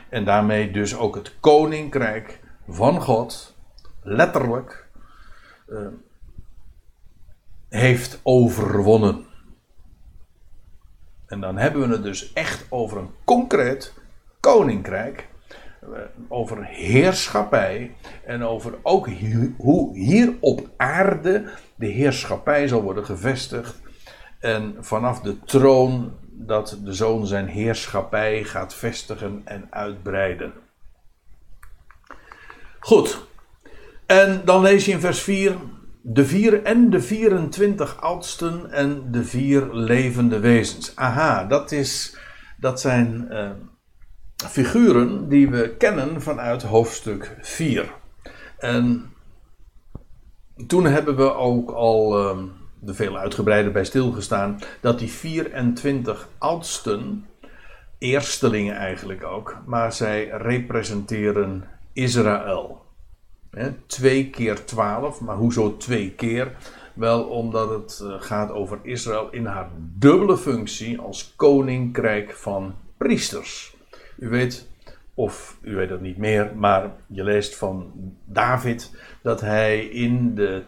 [0.10, 3.56] En daarmee dus ook het koninkrijk van God,
[4.02, 4.88] letterlijk,
[5.68, 5.88] uh,
[7.70, 9.26] heeft overwonnen.
[11.28, 13.94] En dan hebben we het dus echt over een concreet
[14.40, 15.28] koninkrijk.
[15.82, 15.88] Eh,
[16.28, 17.96] over heerschappij.
[18.26, 19.10] En over ook
[19.58, 23.82] hoe hier op aarde de heerschappij zal worden gevestigd.
[24.40, 30.54] En vanaf de troon dat de zoon zijn heerschappij gaat vestigen en uitbreiden.
[32.80, 33.28] Goed.
[34.06, 35.56] En dan lees je in vers 4
[36.02, 40.96] de vier en de 24 oudsten en de vier levende wezens.
[40.96, 42.18] Aha, dat, is,
[42.58, 43.50] dat zijn uh,
[44.36, 47.94] figuren die we kennen vanuit hoofdstuk 4.
[48.58, 49.14] En
[50.68, 52.44] toen hebben we ook al uh,
[52.88, 57.26] er veel uitgebreider bij stilgestaan dat die 24 oudsten,
[57.98, 61.64] eerstelingen eigenlijk ook, maar zij representeren
[61.94, 62.86] Israël.
[63.86, 66.56] Twee keer twaalf, maar hoezo twee keer?
[66.94, 73.76] Wel omdat het eh, gaat over Israël in haar dubbele functie als koninkrijk van priesters.
[74.18, 74.68] U weet,
[75.14, 77.92] of u weet het niet meer, maar je leest van
[78.26, 80.64] David dat hij in de,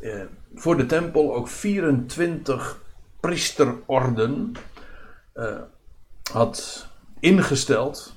[0.00, 0.20] eh,
[0.54, 2.82] voor de tempel ook 24
[3.20, 4.52] priesterorden
[5.32, 5.60] eh,
[6.32, 6.88] had
[7.20, 8.14] ingesteld.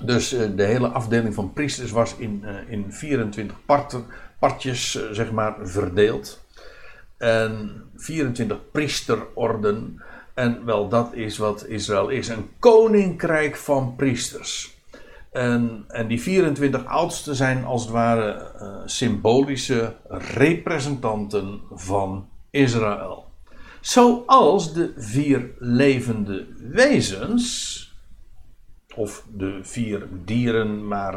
[0.00, 4.06] Dus uh, de hele afdeling van priesters was in, uh, in 24 parten,
[4.38, 6.46] partjes, zeg maar, verdeeld.
[7.16, 10.02] En 24 priesterorden.
[10.34, 14.77] En wel, dat is wat Israël is: een koninkrijk van priesters.
[15.32, 18.52] En, en die 24 oudsten zijn als het ware
[18.84, 23.26] symbolische representanten van Israël.
[23.80, 27.76] Zoals de vier levende wezens
[28.94, 31.14] of de vier dieren, maar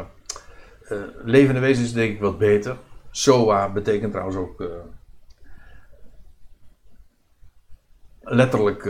[0.88, 2.76] uh, levende wezens denk ik wat beter.
[3.10, 4.68] Soa betekent trouwens ook uh,
[8.20, 8.84] letterlijk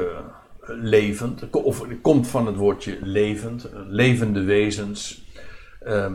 [0.66, 5.26] levend, of komt van het woordje levend, levende wezens.
[5.80, 6.14] Ehm,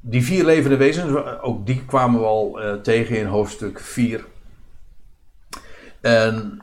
[0.00, 4.24] die vier levende wezens, ook die kwamen we al tegen in hoofdstuk 4.
[6.00, 6.62] En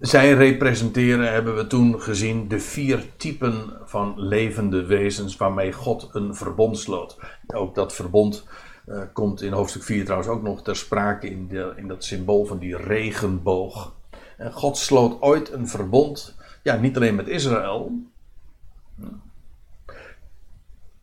[0.00, 6.34] zij representeren, hebben we toen gezien, de vier typen van levende wezens waarmee God een
[6.34, 7.18] verbond sloot.
[7.46, 8.46] Ook dat verbond
[8.86, 12.44] uh, komt in hoofdstuk 4 trouwens ook nog ter sprake in, de, in dat symbool
[12.44, 13.92] van die regenboog.
[14.40, 17.92] En God sloot ooit een verbond, ja, niet alleen met Israël,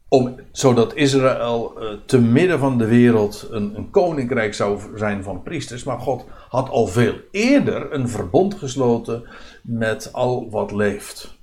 [0.08, 5.43] om, zodat Israël uh, te midden van de wereld een, een, koninkrijk zou zijn van
[5.43, 5.84] priesters.
[5.84, 9.23] Maar God had al veel eerder een verbond gesloten
[9.62, 11.38] met al wat leeft.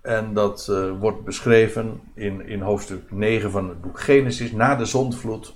[0.00, 4.84] En dat uh, wordt beschreven in, in hoofdstuk 9 van het boek Genesis, na de
[4.84, 5.54] zondvloed.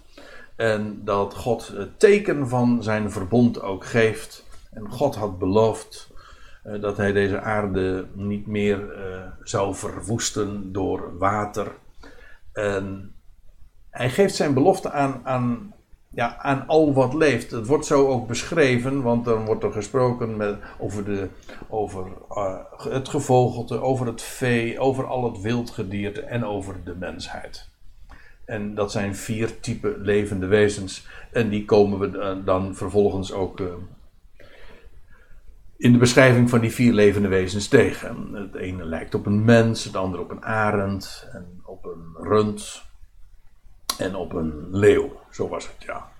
[0.56, 4.44] En dat God het teken van zijn verbond ook geeft.
[4.72, 6.10] En God had beloofd
[6.66, 8.94] uh, dat hij deze aarde niet meer
[9.42, 11.72] zou verwoesten door water
[12.52, 13.14] en
[13.90, 15.74] hij geeft zijn belofte aan, aan,
[16.08, 17.50] ja, aan al wat leeft.
[17.50, 21.28] Het wordt zo ook beschreven, want dan wordt er gesproken met, over, de,
[21.68, 27.68] over uh, het gevogelte, over het vee, over al het wildgedierte en over de mensheid.
[28.44, 31.06] En dat zijn vier typen levende wezens.
[31.32, 33.60] En die komen we dan vervolgens ook
[35.82, 38.28] in de beschrijving van die vier levende wezens tegen.
[38.34, 42.82] Het ene lijkt op een mens, het andere op een arend, en op een rund
[43.98, 45.20] en op een leeuw.
[45.30, 46.10] Zo was het, ja.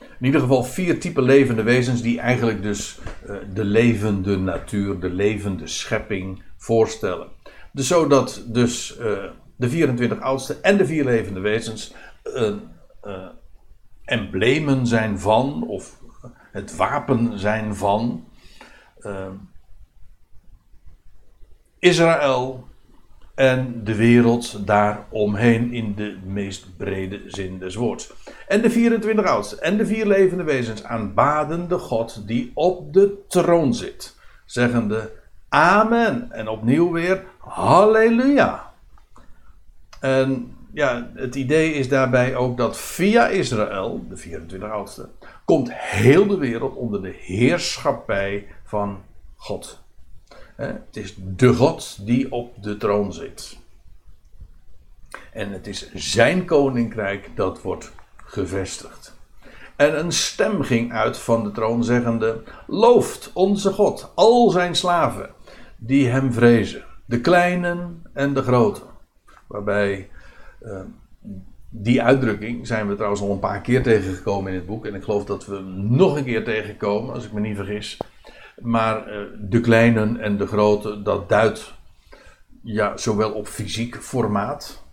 [0.00, 5.10] In ieder geval vier typen levende wezens die eigenlijk dus uh, de levende natuur, de
[5.10, 7.28] levende schepping voorstellen.
[7.72, 9.24] Dus zodat dus uh,
[9.56, 11.94] de 24 oudste en de vier levende wezens
[12.24, 12.54] uh,
[14.04, 16.00] emblemen zijn van, of
[16.52, 18.24] het wapen zijn van
[19.06, 19.26] uh,
[21.78, 22.66] Israël
[23.34, 28.12] en de wereld daaromheen in de meest brede zin des woords.
[28.48, 33.24] En de 24 oudsten en de vier levende wezens aanbaden de God die op de
[33.28, 35.10] troon zit, zeggende
[35.52, 36.30] Amen.
[36.30, 38.72] En opnieuw weer Halleluja.
[40.00, 45.10] En ja, het idee is daarbij ook dat via Israël, de 24 oudsten,
[45.44, 49.02] komt heel de wereld onder de heerschappij van
[49.36, 49.80] God.
[50.56, 53.58] Het is de God die op de troon zit.
[55.32, 59.16] En het is zijn koninkrijk dat wordt gevestigd.
[59.76, 65.30] En een stem ging uit van de troon zeggende: Looft onze God, al zijn slaven,
[65.76, 68.86] die hem vrezen, de kleinen en de groten.
[69.46, 70.08] Waarbij
[70.62, 70.80] uh,
[71.68, 74.86] die uitdrukking zijn we trouwens al een paar keer tegengekomen in het boek.
[74.86, 77.98] En ik geloof dat we nog een keer tegenkomen, als ik me niet vergis.
[78.62, 81.74] Maar uh, de kleinen en de grote, dat duidt
[82.62, 84.84] ja, zowel op fysiek formaat.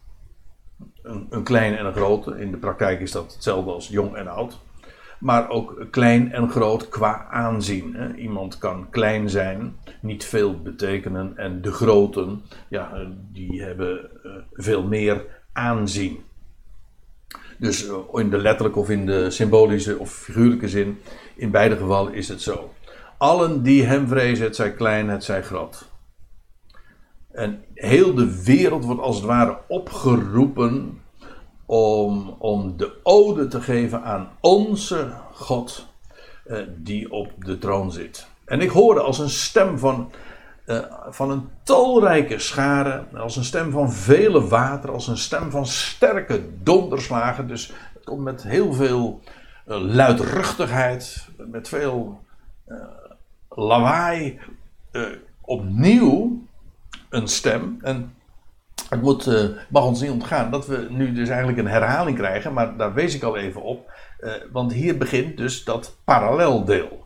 [1.03, 2.39] Een, een kleine en een grote.
[2.39, 4.59] In de praktijk is dat hetzelfde als jong en oud.
[5.19, 7.95] Maar ook klein en groot qua aanzien.
[7.95, 8.13] Hè.
[8.13, 11.37] Iemand kan klein zijn, niet veel betekenen.
[11.37, 16.23] En de groten, ja, die hebben uh, veel meer aanzien.
[17.57, 20.99] Dus in de letterlijke of in de symbolische of figuurlijke zin,
[21.35, 22.73] in beide gevallen is het zo.
[23.19, 25.89] Allen die hem vrezen, het zij klein, het zij groot.
[27.31, 31.01] En heel de wereld wordt als het ware opgeroepen
[31.65, 35.87] om, om de ode te geven aan onze God
[36.45, 38.27] eh, die op de troon zit.
[38.45, 40.11] En ik hoorde als een stem van,
[40.65, 45.65] uh, van een talrijke schare, als een stem van vele water, als een stem van
[45.65, 47.47] sterke donderslagen.
[47.47, 49.21] Dus het komt met heel veel
[49.67, 52.27] uh, luidruchtigheid, met veel
[53.49, 54.39] lawaai
[54.91, 55.07] uh,
[55.41, 56.41] opnieuw
[57.09, 57.79] een stem.
[57.81, 58.15] En
[58.89, 62.53] het moet, uh, mag ons niet ontgaan dat we nu dus eigenlijk een herhaling krijgen,
[62.53, 63.91] maar daar wees ik al even op.
[64.19, 67.05] Uh, want hier begint dus dat paralleldeel.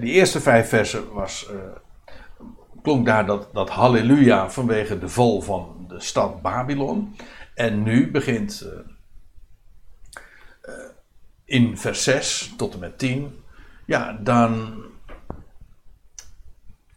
[0.00, 1.50] die eerste vijf versen was,
[2.82, 7.16] klonk daar dat, dat halleluja vanwege de val van de stad Babylon.
[7.54, 8.68] En nu begint
[11.44, 13.44] in vers 6 tot en met 10.
[13.84, 14.74] Ja, dan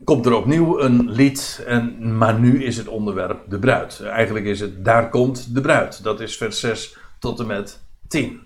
[0.09, 4.01] komt er opnieuw een lied, en, maar nu is het onderwerp de bruid.
[4.01, 6.03] Eigenlijk is het daar komt de bruid.
[6.03, 8.41] Dat is vers 6 tot en met 10.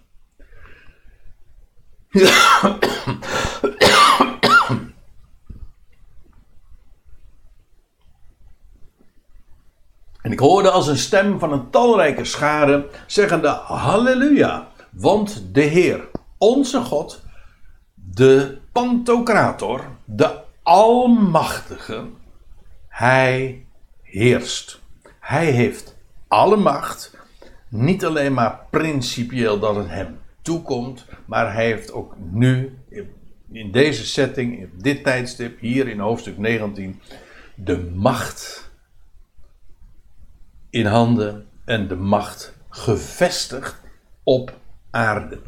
[10.22, 16.08] En ik hoorde als een stem van een talrijke schare zeggende Halleluja, want de Heer,
[16.38, 17.22] onze God,
[17.94, 22.06] de Pantocrator, de Almachtige,
[22.88, 23.66] Hij
[24.02, 24.82] heerst.
[25.20, 25.98] Hij heeft
[26.28, 27.18] alle macht.
[27.70, 32.78] Niet alleen maar principieel dat het hem toekomt, maar hij heeft ook nu,
[33.52, 37.02] in deze setting, in dit tijdstip, hier in hoofdstuk 19,
[37.56, 38.72] de macht
[40.70, 43.82] in handen en de macht gevestigd
[44.24, 44.58] op
[44.92, 45.42] aarde.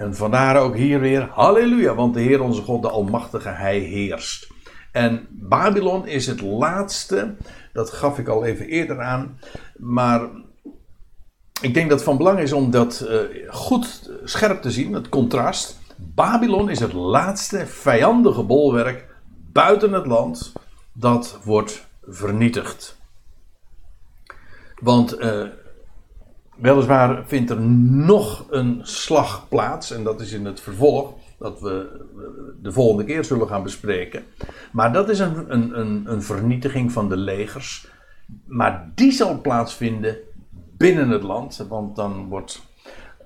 [0.00, 4.52] En vandaar ook hier weer halleluja, want de Heer onze God, de Almachtige, Hij heerst.
[4.92, 7.36] En Babylon is het laatste,
[7.72, 9.38] dat gaf ik al even eerder aan,
[9.76, 10.20] maar
[11.60, 15.80] ik denk dat van belang is om dat uh, goed scherp te zien, het contrast.
[15.96, 19.06] Babylon is het laatste vijandige bolwerk
[19.52, 20.52] buiten het land
[20.92, 22.96] dat wordt vernietigd.
[24.78, 25.46] Want uh,
[26.60, 32.04] Weliswaar vindt er nog een slag plaats, en dat is in het vervolg, dat we
[32.62, 34.24] de volgende keer zullen gaan bespreken.
[34.72, 37.88] Maar dat is een, een, een, een vernietiging van de legers.
[38.46, 40.16] Maar die zal plaatsvinden
[40.76, 42.68] binnen het land, want dan wordt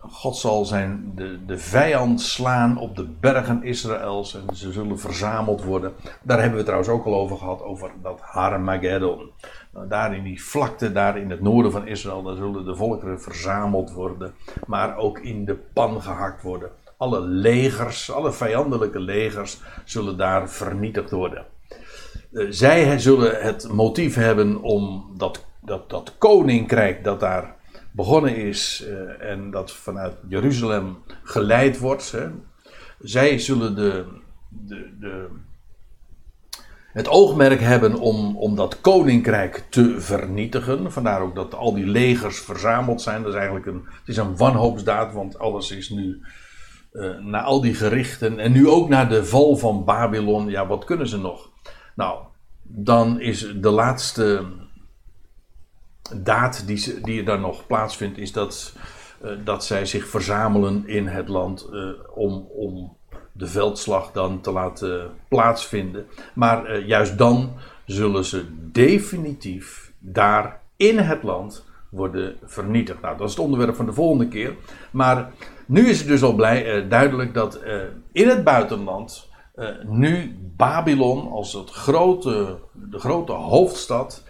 [0.08, 5.64] God zal zijn, de, de vijand slaan op de bergen Israëls en ze zullen verzameld
[5.64, 5.92] worden.
[6.22, 9.30] Daar hebben we trouwens ook al over gehad, over dat Harmageddon.
[9.74, 13.20] Nou, daar in die vlakte, daar in het noorden van Israël, daar zullen de volkeren
[13.20, 14.34] verzameld worden,
[14.66, 16.70] maar ook in de pan gehakt worden.
[16.96, 21.44] Alle legers, alle vijandelijke legers zullen daar vernietigd worden.
[22.32, 27.54] Uh, zij zullen het motief hebben om dat, dat, dat koninkrijk dat daar
[27.90, 32.18] begonnen is uh, en dat vanuit Jeruzalem geleid wordt.
[32.98, 34.04] Zij zullen de,
[34.48, 35.26] de, de,
[36.94, 40.92] het oogmerk hebben om, om dat koninkrijk te vernietigen.
[40.92, 43.22] Vandaar ook dat al die legers verzameld zijn.
[43.22, 46.22] Dat is eigenlijk een, het is een wanhoopsdaad, want alles is nu
[46.92, 50.48] uh, na al die gerichten en nu ook naar de val van Babylon.
[50.48, 51.50] Ja, wat kunnen ze nog?
[51.94, 52.24] Nou,
[52.62, 54.44] dan is de laatste
[56.16, 58.76] daad die, die er dan nog plaatsvindt, is dat,
[59.24, 62.96] uh, dat zij zich verzamelen in het land uh, om, om
[63.36, 66.06] de veldslag dan te laten plaatsvinden.
[66.34, 67.52] Maar uh, juist dan
[67.86, 73.00] zullen ze definitief daar in het land worden vernietigd.
[73.00, 74.54] Nou, dat is het onderwerp van de volgende keer.
[74.90, 75.32] Maar
[75.66, 77.82] nu is het dus al blij, uh, duidelijk dat uh,
[78.12, 79.32] in het buitenland
[79.86, 84.24] nu Babylon als het grote, de grote hoofdstad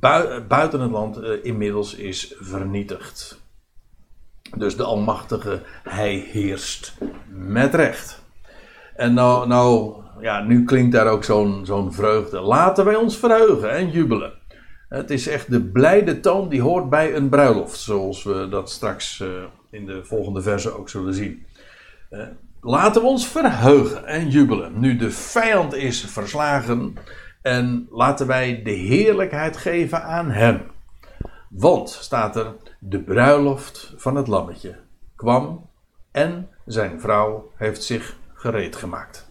[0.00, 3.40] bui buiten het land inmiddels is vernietigd.
[4.56, 6.94] Dus de Almachtige, hij heerst
[7.28, 8.21] met recht.
[8.96, 12.40] En nou, nou ja, nu klinkt daar ook zo'n zo'n vreugde.
[12.40, 14.32] Laten wij ons verheugen en jubelen.
[14.88, 19.20] Het is echt de blijde toon die hoort bij een bruiloft, zoals we dat straks
[19.20, 19.28] uh,
[19.70, 21.46] in de volgende verse ook zullen zien.
[22.10, 22.22] Uh,
[22.60, 24.80] laten we ons verheugen en jubelen.
[24.80, 26.94] Nu de vijand is verslagen
[27.42, 30.62] en laten wij de heerlijkheid geven aan hem.
[31.48, 34.76] Want, staat er, de bruiloft van het lammetje
[35.16, 35.70] kwam
[36.10, 39.28] en zijn vrouw heeft zich gereed gemaakt.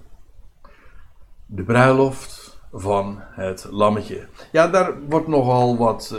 [1.46, 4.28] De bruiloft van het lammetje.
[4.52, 6.16] Ja, daar wordt nogal wat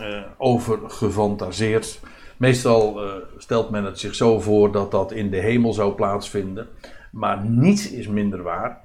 [0.00, 2.00] uh, over gefantaseerd.
[2.36, 6.68] Meestal uh, stelt men het zich zo voor dat dat in de hemel zou plaatsvinden.
[7.12, 8.84] Maar niets is minder waar.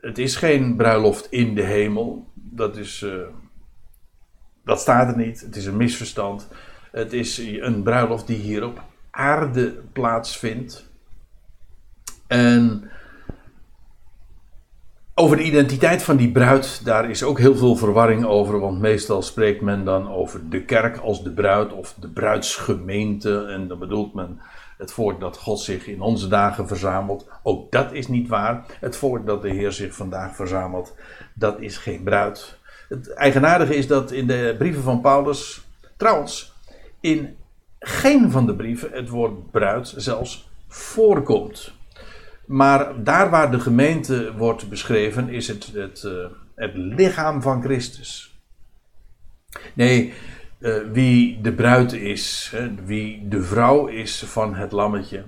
[0.00, 2.26] het is geen bruiloft in de hemel.
[2.34, 3.06] Dat, is,
[4.64, 5.40] dat staat er niet.
[5.40, 6.48] Het is een misverstand.
[6.92, 10.91] Het is een bruiloft die hier op aarde plaatsvindt.
[12.32, 12.90] En
[15.14, 19.22] over de identiteit van die bruid, daar is ook heel veel verwarring over, want meestal
[19.22, 23.44] spreekt men dan over de kerk als de bruid of de bruidsgemeente.
[23.44, 24.40] En dan bedoelt men
[24.78, 27.28] het volk dat God zich in onze dagen verzamelt.
[27.42, 28.64] Ook dat is niet waar.
[28.80, 30.94] Het volk dat de Heer zich vandaag verzamelt,
[31.34, 32.58] dat is geen bruid.
[32.88, 35.66] Het eigenaardige is dat in de brieven van Paulus,
[35.96, 36.52] trouwens,
[37.00, 37.36] in
[37.78, 41.80] geen van de brieven het woord bruid zelfs voorkomt.
[42.46, 48.40] Maar daar waar de gemeente wordt beschreven, is het het, uh, het lichaam van Christus.
[49.74, 50.12] Nee,
[50.58, 55.24] uh, wie de bruid is, wie de vrouw is van het lammetje.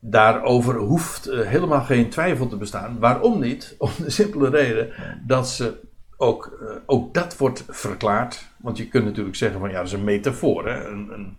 [0.00, 2.98] Daarover hoeft uh, helemaal geen twijfel te bestaan.
[2.98, 3.74] Waarom niet?
[3.78, 4.92] Om de simpele reden
[5.26, 5.80] dat ze
[6.16, 8.48] ook, ook dat wordt verklaard.
[8.56, 10.68] Want je kunt natuurlijk zeggen van ja, dat is een metafoor.
[10.68, 10.84] Hè?
[10.84, 11.36] Een, een,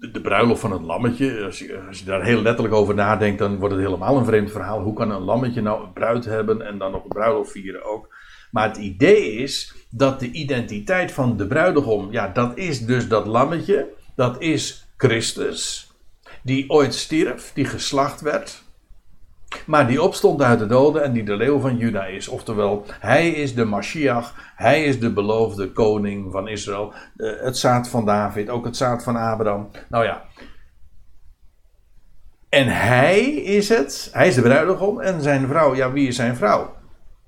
[0.00, 1.44] de bruiloft van het lammetje.
[1.44, 4.50] Als je, als je, daar heel letterlijk over nadenkt, dan wordt het helemaal een vreemd
[4.50, 4.82] verhaal.
[4.82, 8.14] Hoe kan een lammetje nou een bruid hebben en dan nog een bruiloft vieren ook?
[8.50, 13.26] Maar het idee is dat de identiteit van de bruidegom, ja, dat is dus dat
[13.26, 13.88] lammetje.
[14.16, 15.90] Dat is Christus,
[16.42, 18.62] die ooit stierf, die geslacht werd.
[19.66, 22.28] Maar die opstond uit de doden en die de leeuw van Juda is.
[22.28, 24.52] Oftewel, hij is de Mashiach.
[24.56, 26.92] Hij is de beloofde koning van Israël.
[27.16, 29.70] Uh, het zaad van David, ook het zaad van Abraham.
[29.88, 30.24] Nou ja.
[32.48, 34.08] En hij is het.
[34.12, 35.00] Hij is de bruidegom.
[35.00, 36.74] En zijn vrouw, ja, wie is zijn vrouw?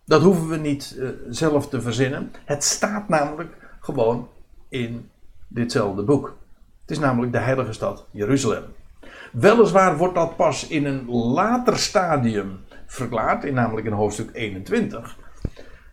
[0.05, 2.33] Dat hoeven we niet uh, zelf te verzinnen.
[2.45, 4.29] Het staat namelijk gewoon
[4.69, 5.11] in
[5.49, 6.37] ditzelfde boek.
[6.81, 8.65] Het is namelijk de heilige stad Jeruzalem.
[9.33, 15.17] Weliswaar wordt dat pas in een later stadium verklaard, in namelijk in hoofdstuk 21.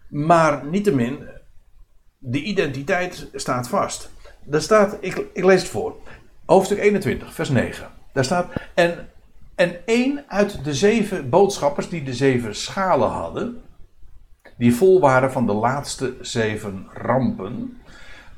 [0.08, 1.28] Maar niettemin,
[2.18, 4.12] de identiteit staat vast.
[4.44, 5.96] Daar staat, ik, ik lees het voor.
[6.46, 7.88] Hoofdstuk 21, vers 9.
[8.14, 9.10] Daar staat, en,
[9.56, 13.62] en één uit de zeven boodschappers die de zeven schalen hadden,
[14.58, 17.79] die vol waren van de laatste zeven rampen,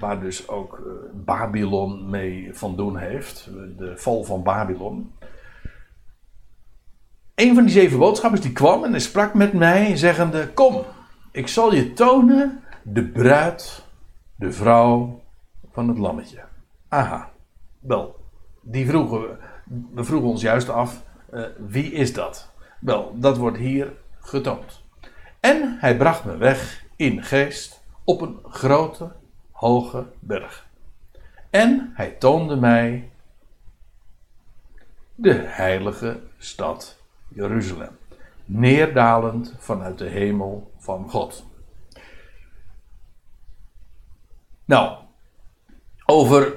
[0.01, 5.13] waar dus ook uh, Babylon mee van doen heeft, de val van Babylon.
[7.35, 10.83] Een van die zeven boodschappers die kwam en sprak met mij, zeggende: Kom,
[11.31, 13.85] ik zal je tonen de bruid,
[14.35, 15.21] de vrouw
[15.71, 16.43] van het lammetje.
[16.87, 17.29] Aha,
[17.79, 18.15] wel,
[18.61, 19.35] die vroegen we,
[19.93, 22.51] we vroegen ons juist af: uh, wie is dat?
[22.79, 24.83] Wel, dat wordt hier getoond.
[25.39, 29.11] En hij bracht me weg in geest op een grote
[29.61, 30.67] hoge berg.
[31.49, 33.11] En hij toonde mij
[35.15, 36.97] de heilige stad
[37.27, 37.97] Jeruzalem,
[38.45, 41.45] neerdalend vanuit de hemel van God.
[44.65, 44.97] Nou,
[46.05, 46.53] over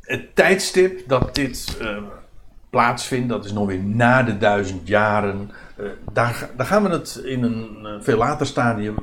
[0.00, 2.02] het tijdstip dat dit uh,
[2.70, 7.20] plaatsvindt, dat is nog weer na de duizend jaren Uh, daar, daar, gaan we het
[7.24, 8.94] in een veel later stadium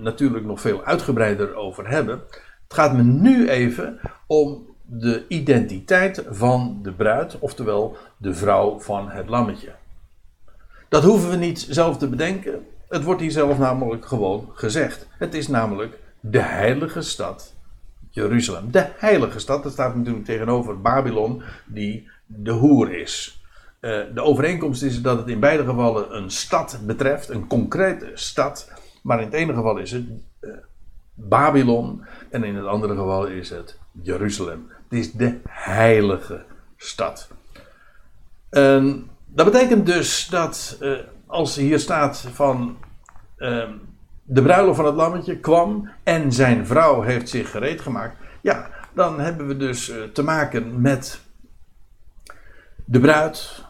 [0.00, 2.22] natuurlijk nog veel uitgebreider over hebben.
[2.70, 9.10] Het gaat me nu even om de identiteit van de bruid, oftewel de vrouw van
[9.10, 9.72] het lammetje.
[10.88, 12.66] Dat hoeven we niet zelf te bedenken.
[12.88, 15.06] Het wordt hier zelf namelijk gewoon gezegd.
[15.10, 17.54] Het is namelijk de heilige stad
[18.10, 18.70] Jeruzalem.
[18.70, 23.42] De heilige stad, dat staat natuurlijk tegenover Babylon, die de hoer is.
[23.80, 28.72] Uh, de overeenkomst is dat het in beide gevallen een stad betreft, een concrete stad.
[29.02, 30.04] Maar in het ene geval is het
[30.40, 30.50] uh,
[31.28, 34.70] Babylon en in het andere geval is het Jeruzalem.
[34.88, 36.44] Het is de heilige
[36.76, 37.30] stad.
[38.50, 42.78] En dat betekent dus dat uh, als hier staat van
[43.36, 43.72] ehm,
[44.22, 48.16] de bruiloft van het lammetje kwam en zijn vrouw heeft zich gereed gemaakt.
[48.40, 51.20] Ja, dan hebben we dus uh, te maken met
[52.84, 53.64] de bruid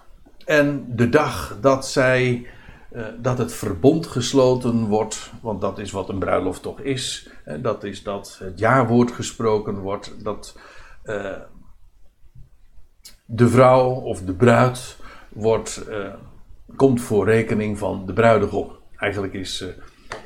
[0.44, 2.46] en de dag dat zij
[2.93, 7.30] uh, dat het verbond gesloten wordt, want dat is wat een bruiloft toch is.
[7.47, 10.59] Uh, dat is dat het jaarwoord gesproken wordt, dat
[13.24, 14.97] de vrouw of de bruid
[15.28, 15.84] wordt,
[16.76, 18.70] komt voor rekening van de bruidegom.
[18.97, 19.64] Eigenlijk is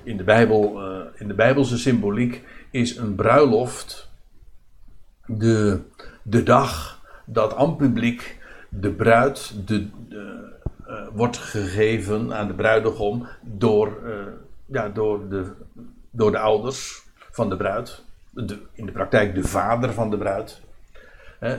[0.02, 0.80] in de, Bijbel,
[1.14, 4.10] in de Bijbelse symboliek is een bruiloft
[5.26, 5.80] de,
[6.22, 8.38] de dag dat aan publiek
[8.68, 10.53] de bruid de, de
[11.12, 14.12] wordt gegeven aan de bruidegom door, uh,
[14.66, 15.52] ja, door, de,
[16.10, 18.02] door de ouders van de bruid.
[18.30, 20.60] De, in de praktijk de vader van de bruid.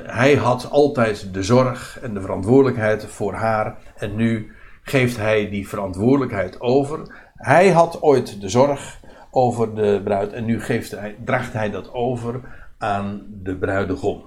[0.03, 3.77] hij had altijd de zorg en de verantwoordelijkheid voor haar.
[3.95, 8.99] En nu geeft hij die verantwoordelijkheid over hij had ooit de zorg
[9.31, 12.41] over de bruid en nu geeft hij, draagt hij dat over
[12.77, 14.23] aan de bruidegom.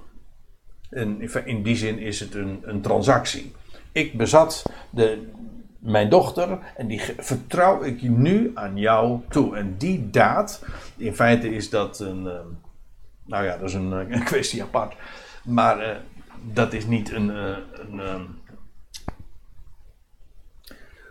[0.89, 3.51] En in die zin is het een, een transactie.
[3.91, 5.31] Ik bezat de,
[5.79, 9.55] mijn dochter en die vertrouw ik nu aan jou toe.
[9.55, 10.63] En die daad,
[10.97, 12.33] in feite is dat een, uh,
[13.25, 14.95] nou ja, dat is een, een kwestie apart.
[15.43, 15.95] Maar uh,
[16.53, 18.27] dat is niet een, een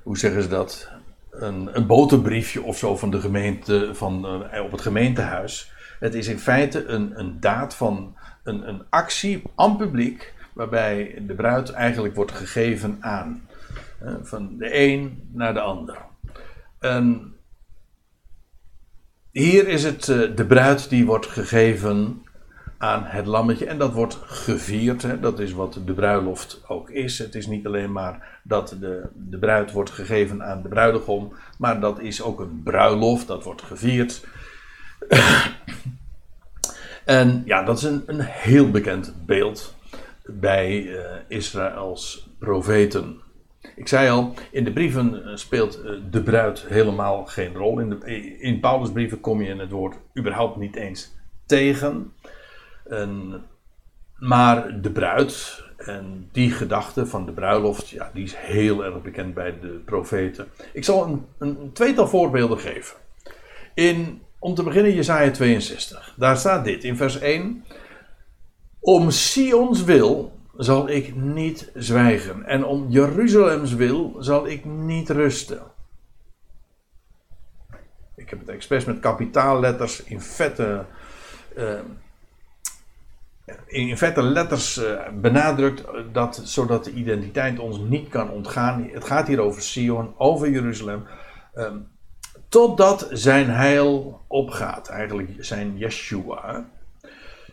[0.03, 0.99] hoe zeggen ze dat?
[1.41, 5.73] een, een boterbriefje of zo van de gemeente, van, op het gemeentehuis.
[6.01, 11.35] Het is in feite een, een daad van een, een actie aan publiek, waarbij de
[11.35, 13.49] bruid eigenlijk wordt gegeven aan.
[14.23, 15.97] Van de een naar de ander.
[16.79, 17.35] En
[19.31, 22.23] hier is het uh, de bruid die wordt gegeven
[22.79, 23.67] aan het lammetje.
[23.67, 25.03] En dat wordt gevierd.
[25.03, 25.21] Hè.
[25.21, 27.19] Dat is wat de bruiloft ook is.
[27.19, 31.33] Het is niet alleen maar dat de, de bruid wordt gegeven aan de bruidegom.
[31.59, 33.27] Maar dat is ook een bruiloft.
[33.27, 34.27] Dat wordt gevierd.
[37.05, 39.77] en ja, dat is een, een heel bekend beeld
[40.31, 43.21] bij uh, Israëls profeten.
[43.77, 47.79] Ik zei al, in de brieven eh, speelt uh, de bruid helemaal geen rol.
[47.79, 51.15] In, de, in Paulus' brieven kom je in het woord überhaupt niet eens
[51.47, 52.13] tegen.
[52.89, 53.43] En,
[54.19, 59.35] maar de bruid en die gedachte van de bruiloft, ja, die is heel erg bekend
[59.35, 60.49] bij de profeten.
[60.73, 62.97] Ik zal een, een tweetal voorbeelden geven.
[63.75, 66.15] In, om te beginnen Jesaja 62.
[66.17, 67.65] Daar staat dit in vers 1.
[68.89, 72.45] Om Sions wil zal ik niet zwijgen.
[72.45, 75.63] En om Jeruzalems wil zal ik niet rusten.
[78.17, 80.85] Ik heb het expres met kapitaalletters in vette
[81.57, 81.79] uh,
[83.67, 88.89] in vette letters uh, benadrukt, eh, dat, zodat de identiteit ons niet kan ontgaan.
[88.93, 91.07] Het gaat hier over Sion, over Jeruzalem.
[91.55, 91.89] Um,
[92.49, 94.89] totdat zijn heil opgaat.
[94.89, 96.69] Eigenlijk zijn Yeshua.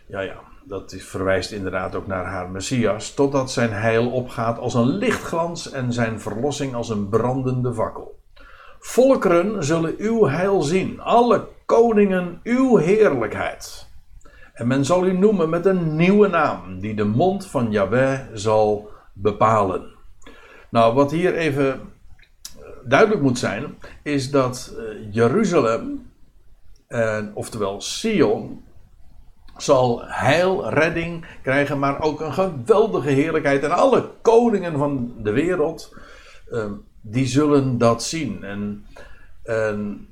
[0.08, 3.14] Ja, ja, dat verwijst inderdaad ook naar haar Messias.
[3.14, 8.20] Totdat zijn heil opgaat als een lichtglans en zijn verlossing als een brandende fakkel.
[8.80, 13.88] Volkeren zullen uw heil zien, alle koningen uw heerlijkheid.
[14.54, 18.90] En men zal u noemen met een nieuwe naam, die de mond van Yahweh zal
[19.14, 19.94] bepalen.
[20.70, 21.80] Nou, wat hier even eh,
[22.84, 26.10] duidelijk moet zijn, is dat eh, Jeruzalem,
[27.34, 28.65] oftewel Sion,
[29.58, 33.64] zal heil, redding krijgen, maar ook een geweldige heerlijkheid.
[33.64, 35.96] En alle koningen van de wereld,
[36.52, 38.44] ehm, die zullen dat zien.
[38.44, 38.86] En,
[39.44, 40.08] en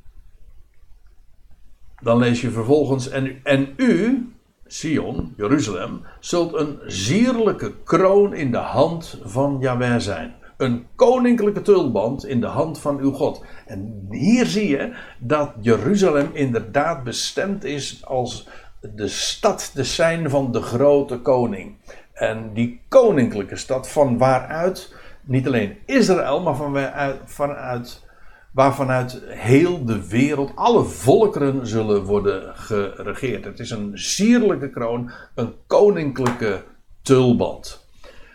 [2.02, 4.28] dan lees je vervolgens, en, en u,
[4.66, 10.34] Sion, Jeruzalem, zult een zierlijke kroon in de hand van Jahweh zijn.
[10.58, 13.46] Een koninklijke tulband in de hand van uw God.
[13.66, 18.48] En hier zie je dat Jeruzalem inderdaad bestemd is als
[18.92, 21.76] de stad te zijn van de grote koning.
[22.14, 28.04] En die koninklijke stad, van waaruit niet alleen Israël, maar vanuit, vanuit,
[28.52, 33.46] waarvanuit heel de wereld, alle volkeren zullen worden geregeerd.
[33.46, 36.64] Het is een sierlijke kroon, een koninklijke
[37.02, 37.83] tulband.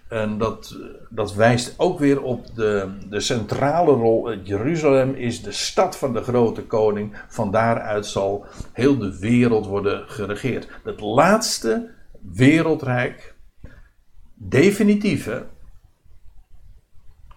[0.08, 0.76] En dat,
[1.08, 4.34] dat wijst ook weer op de, de centrale rol.
[4.34, 7.16] Jeruzalem is de stad van de grote koning.
[7.28, 10.68] Van daaruit zal heel de wereld worden geregeerd.
[10.84, 11.90] Het laatste
[12.20, 13.34] wereldrijk,
[14.34, 15.46] definitieve,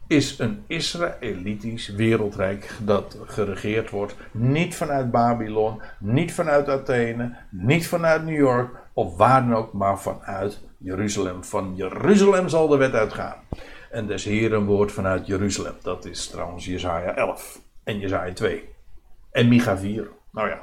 [0.08, 4.16] is een Israëlitisch wereldrijk dat geregeerd wordt.
[4.32, 10.00] Niet vanuit Babylon, niet vanuit Athene, niet vanuit New York of waar dan ook, maar
[10.00, 11.44] vanuit Jeruzalem.
[11.44, 13.36] Van Jeruzalem zal de wet uitgaan.
[13.90, 15.74] En des Heeren woord vanuit Jeruzalem.
[15.82, 18.70] Dat is trouwens Jezaja 11 en Jezaja 2
[19.32, 20.08] en Micha 4.
[20.32, 20.60] Nou ja,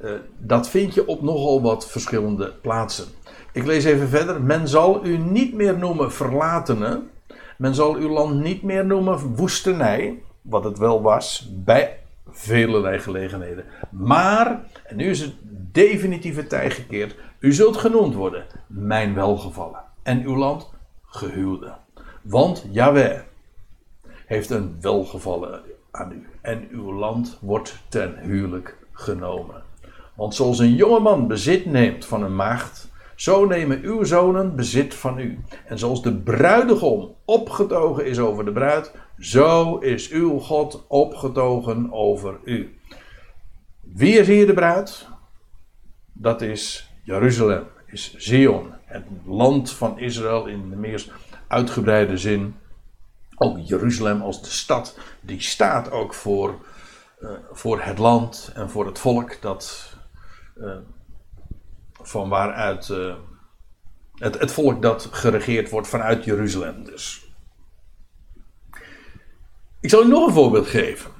[0.00, 3.04] uh, dat vind je op nogal wat verschillende plaatsen.
[3.52, 4.42] Ik lees even verder.
[4.42, 7.10] Men zal u niet meer noemen verlatenen.
[7.58, 10.22] Men zal uw land niet meer noemen woestenij.
[10.42, 11.98] Wat het wel was bij
[12.30, 13.64] vele gelegenheden.
[13.90, 15.34] Maar, en nu is het
[15.72, 17.16] definitieve tij gekeerd.
[17.38, 19.82] U zult genoemd worden, mijn welgevallen.
[20.02, 20.70] En uw land,
[21.04, 21.74] gehuwde.
[22.22, 23.20] Want Yahweh
[24.26, 26.26] heeft een welgevallen aan u.
[26.40, 29.62] En uw land wordt ten huwelijk genomen.
[30.14, 35.18] Want zoals een jongeman bezit neemt van een maagd, zo nemen uw zonen bezit van
[35.18, 35.38] u.
[35.66, 42.38] En zoals de bruidegom opgetogen is over de bruid, zo is uw God opgetogen over
[42.44, 42.78] u.
[43.80, 45.08] Wie is hier de bruid?
[46.20, 51.12] Dat is Jeruzalem, is Zion, het land van Israël in de meest
[51.48, 52.56] uitgebreide zin.
[53.36, 56.64] Ook Jeruzalem als de stad, die staat ook voor,
[57.20, 59.96] uh, voor het land en voor het volk dat
[60.56, 60.76] uh,
[61.92, 63.14] van waaruit uh,
[64.14, 67.34] het, het volk dat geregeerd wordt vanuit Jeruzalem dus.
[69.80, 71.10] Ik zal u nog een voorbeeld geven.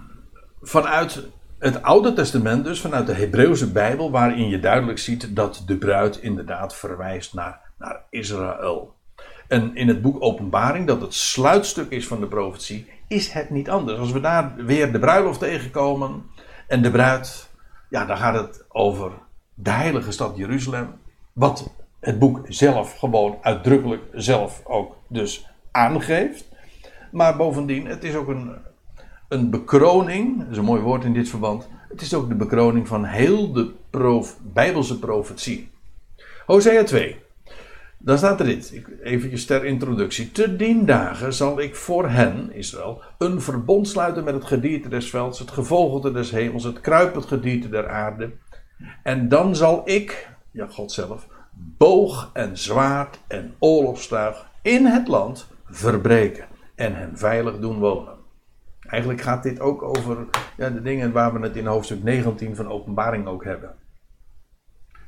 [0.61, 1.28] Vanuit
[1.61, 6.16] het Oude Testament, dus vanuit de Hebreeuwse Bijbel, waarin je duidelijk ziet dat de bruid
[6.16, 8.94] inderdaad verwijst naar, naar Israël.
[9.48, 13.70] En in het boek Openbaring, dat het sluitstuk is van de profetie, is het niet
[13.70, 13.98] anders.
[13.98, 16.22] Als we daar weer de bruiloft tegenkomen
[16.66, 17.50] en de bruid,
[17.90, 19.12] ja, dan gaat het over
[19.54, 20.92] de heilige stad Jeruzalem.
[21.32, 26.48] Wat het boek zelf gewoon uitdrukkelijk zelf ook dus aangeeft.
[27.11, 28.56] Maar bovendien, het is ook een,
[29.30, 31.68] een bekroning, dat is een mooi woord in dit verband.
[31.88, 33.72] Het is ook de bekroning van heel de
[34.42, 35.70] Bijbelse profetie.
[36.46, 37.16] Hosea 2.
[37.98, 40.32] Dan staat er dit, eventjes ter introductie.
[40.32, 45.10] Te dien dagen zal ik voor hen, Israël, een verbond sluiten met het gedierte des
[45.10, 48.30] velds, het gevogelte des hemels, het kruipend gedierte der aarde.
[49.02, 55.46] En dan zal ik, ja God zelf, boog en zwaard en oorlogstuig in het land
[55.64, 58.19] verbreken en hen veilig doen wonen.
[58.91, 60.16] Eigenlijk gaat dit ook over
[60.57, 63.74] ja, de dingen waar we het in hoofdstuk 19 van Openbaring ook hebben.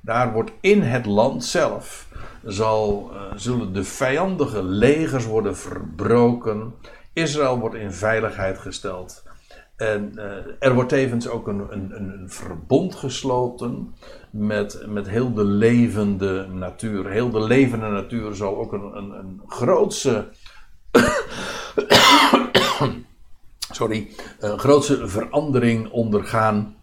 [0.01, 2.07] Daar wordt in het land zelf
[2.45, 6.75] zal, uh, zullen de vijandige legers worden verbroken.
[7.13, 9.23] Israël wordt in veiligheid gesteld.
[9.77, 10.23] En uh,
[10.59, 13.95] er wordt tevens ook een, een, een, verbond gesloten
[14.31, 17.11] met, met heel de levende natuur.
[17.11, 20.29] Heel de levende natuur zal ook een, een, een grootse
[23.91, 26.77] een grootse verandering ondergaan.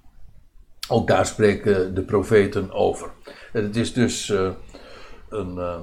[0.87, 3.09] Ook daar spreken de profeten over.
[3.51, 4.49] Het is dus uh,
[5.29, 5.79] een, uh,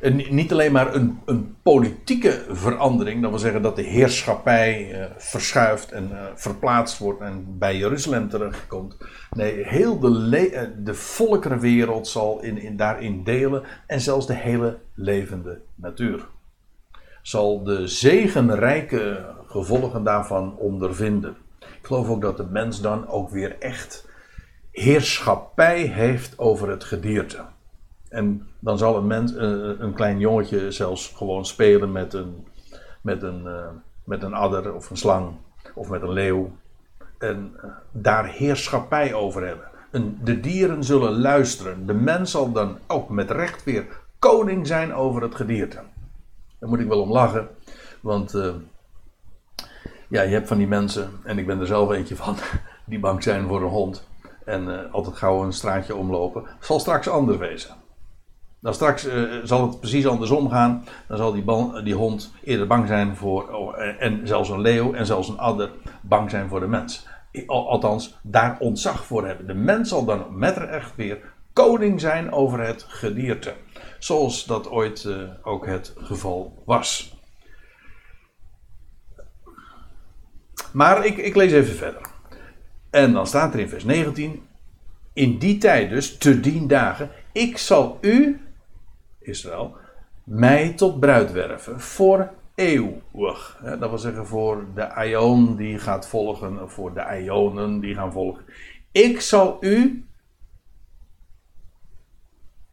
[0.00, 5.04] een, niet alleen maar een, een, politieke verandering, dat wil zeggen dat de heerschappij uh,
[5.16, 8.96] verschuift en verplaatst wordt en bij Jeruzalem terechtkomt.
[9.30, 15.60] Nee, heel de, de volkerenwereld zal in, in, daarin delen en zelfs de hele levende
[15.74, 16.28] natuur
[17.28, 21.36] zal de zegenrijke gevolgen daarvan ondervinden.
[21.58, 24.08] Ik geloof ook dat de mens dan ook weer echt
[24.70, 27.44] heerschappij heeft over het gedierte.
[28.08, 29.48] En dan zal een, mens, eh,
[29.78, 32.46] een klein jongetje zelfs gewoon spelen met een,
[33.00, 33.66] met, een, uh,
[34.04, 35.32] met een adder of een slang
[35.74, 36.50] of met een leeuw.
[37.18, 39.68] En uh, daar heerschappij over hebben.
[39.90, 41.86] En de dieren zullen luisteren.
[41.86, 43.86] De mens zal dan ook met recht weer
[44.18, 45.80] koning zijn over het gedierte.
[46.58, 47.48] Daar moet ik wel om lachen.
[48.00, 48.54] Want uh,
[50.08, 52.36] ja, je hebt van die mensen, en ik ben er zelf eentje van,
[52.86, 54.08] die bang zijn voor een hond.
[54.44, 56.44] En uh, altijd gauw een straatje omlopen.
[56.60, 57.74] Zal straks anders wezen.
[58.60, 60.84] Dan straks uh, zal het precies andersom gaan.
[61.08, 61.44] Dan zal die,
[61.84, 65.70] die hond eerder bang zijn voor, oh, en zelfs een leeuw en zelfs een adder,
[66.00, 67.06] bang zijn voor de mens.
[67.46, 69.46] Althans, daar ontzag voor hebben.
[69.46, 71.18] De mens zal dan met recht weer
[71.52, 73.54] koning zijn over het gedierte.
[73.98, 77.16] Zoals dat ooit uh, ook het geval was.
[80.72, 82.02] Maar ik, ik lees even verder.
[82.90, 84.42] En dan staat er in vers 19:
[85.12, 88.40] In die tijd dus, te dien dagen, ik zal u,
[89.18, 89.76] Israël,
[90.24, 93.60] mij tot bruid werven voor eeuwig.
[93.78, 98.12] Dat wil zeggen voor de aion die gaat volgen, of voor de ionen die gaan
[98.12, 98.44] volgen.
[98.92, 100.07] Ik zal u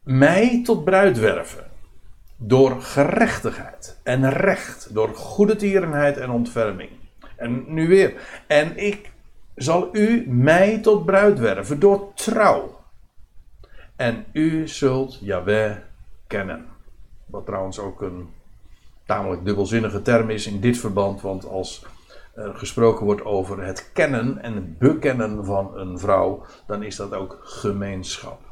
[0.06, 1.64] mij tot bruid werven.
[2.36, 6.90] Door gerechtigheid en recht, door goede tierenheid en ontferming.
[7.36, 8.14] En nu weer.
[8.46, 9.12] En ik
[9.54, 12.80] zal u mij tot bruid werven door trouw.
[13.96, 15.76] En u zult Yahweh
[16.26, 16.66] kennen.
[17.26, 18.28] Wat trouwens ook een
[19.06, 21.86] tamelijk dubbelzinnige term is in dit verband, want als
[22.34, 27.14] er gesproken wordt over het kennen en het bekennen van een vrouw, dan is dat
[27.14, 28.45] ook gemeenschap.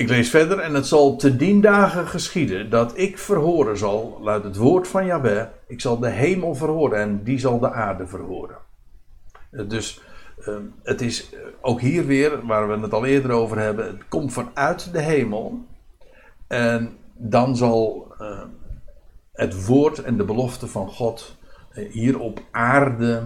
[0.00, 4.44] Ik lees verder en het zal te dien dagen geschieden dat ik verhoren zal, luidt
[4.44, 8.56] het woord van Jahweh, ik zal de hemel verhoren en die zal de aarde verhoren.
[9.50, 10.00] Dus
[10.44, 11.30] ehm, het is
[11.60, 15.64] ook hier weer, waar we het al eerder over hebben, het komt vanuit de hemel.
[16.46, 18.40] En dan zal uh,
[19.32, 21.36] het woord en de belofte van God
[21.72, 23.22] uh, hier op aarde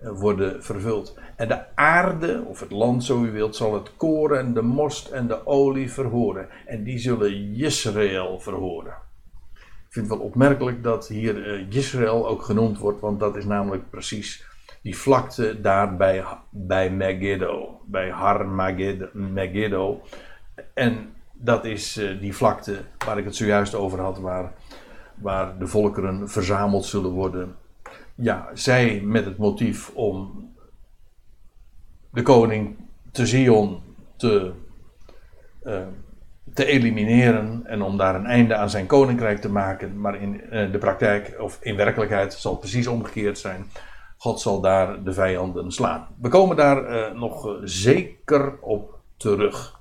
[0.00, 1.18] worden vervuld.
[1.40, 5.08] En de aarde, of het land zo u wilt, zal het koren en de most
[5.08, 6.48] en de olie verhoren.
[6.66, 8.92] En die zullen Israël verhoren.
[9.54, 13.90] Ik vind het wel opmerkelijk dat hier Israël ook genoemd wordt, want dat is namelijk
[13.90, 14.44] precies
[14.82, 18.46] die vlakte daar bij, bij Megiddo, bij Har
[19.12, 20.00] Megiddo.
[20.74, 24.52] En dat is uh, die vlakte waar ik het zojuist over had, waar,
[25.14, 27.56] waar de volkeren verzameld zullen worden.
[28.14, 30.48] Ja, zij met het motief om
[32.10, 32.76] de koning
[33.12, 33.82] te Zion
[34.16, 34.52] te,
[35.62, 35.80] uh,
[36.54, 40.00] te elimineren en om daar een einde aan zijn koninkrijk te maken.
[40.00, 43.66] Maar in uh, de praktijk, of in werkelijkheid, zal het precies omgekeerd zijn.
[44.16, 46.06] God zal daar de vijanden slaan.
[46.20, 49.80] We komen daar nog zeker op terug.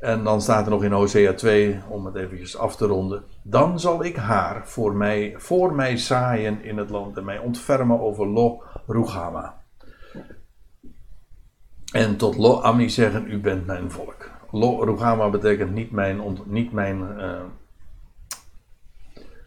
[0.00, 3.24] En dan staat er nog in Hosea 2, om het eventjes af te ronden.
[3.42, 8.00] Dan zal ik haar voor mij, voor mij zaaien in het land en mij ontfermen
[8.00, 9.64] over Lo Rugama.
[11.92, 14.30] En tot Lo Ami zeggen, u bent mijn volk.
[14.50, 17.40] Lo Rugama betekent niet mijn, niet mijn uh,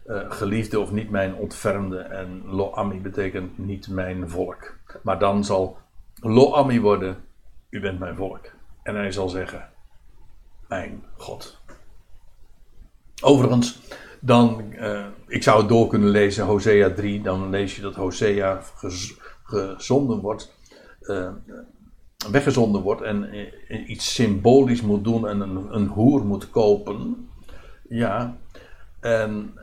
[0.06, 1.98] uh, geliefde of niet mijn ontfermde.
[1.98, 4.76] En Lo Ami betekent niet mijn volk.
[5.02, 5.78] Maar dan zal
[6.14, 7.24] Lo Ami worden,
[7.70, 8.50] u bent mijn volk.
[8.82, 9.68] En hij zal zeggen,
[10.68, 11.60] mijn God.
[13.22, 13.80] Overigens,
[14.20, 18.60] dan, uh, ik zou het door kunnen lezen, Hosea 3, dan lees je dat Hosea
[18.74, 19.12] gez,
[19.42, 20.54] gezonden wordt,
[22.28, 23.34] weggezonden wordt en
[23.68, 27.28] uh, iets symbolisch moet doen en een, een hoer moet kopen.
[27.88, 28.36] Ja,
[29.00, 29.54] en,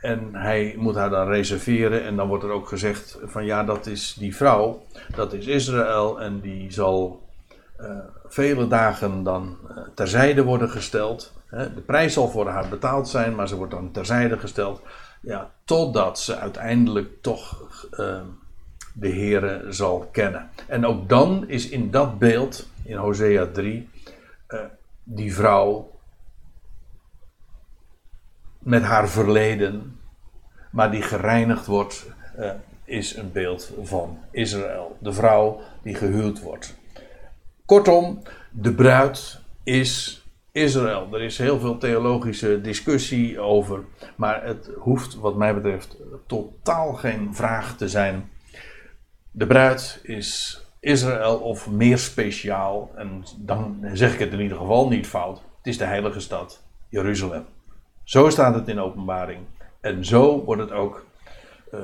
[0.00, 3.86] en hij moet haar dan reserveren en dan wordt er ook gezegd van ja, dat
[3.86, 4.82] is die vrouw,
[5.14, 7.26] dat is Israël en die zal
[8.28, 9.56] vele dagen dan
[9.94, 11.32] terzijde worden gesteld.
[11.50, 14.82] de prijs zal voor haar betaald zijn, maar ze wordt dan terzijde gesteld.
[15.22, 17.66] Ja, totdat ze uiteindelijk toch
[19.00, 20.50] de Here zal kennen.
[20.66, 23.88] En ook dan is in dat beeld, in Hosea 3,
[24.48, 24.60] uh,
[25.02, 25.90] die vrouw
[28.58, 30.00] met haar verleden,
[30.70, 32.06] maar die gereinigd wordt,
[32.84, 34.96] is een beeld van Israël.
[35.00, 36.76] De vrouw die gehuwd wordt.
[37.66, 41.08] Kortom, de bruid is Israël.
[41.12, 43.84] Er is heel veel theologische discussie over,
[44.16, 45.96] maar het hoeft wat mij betreft
[46.26, 48.30] totaal geen vraag te zijn.
[49.30, 54.88] De bruid is Israël of meer speciaal, en dan zeg ik het in ieder geval
[54.88, 55.36] niet fout.
[55.56, 57.44] Het is de heilige stad, Jeruzalem.
[58.04, 59.40] Zo staat het in openbaring.
[59.80, 61.06] En zo wordt het ook
[61.74, 61.80] uh,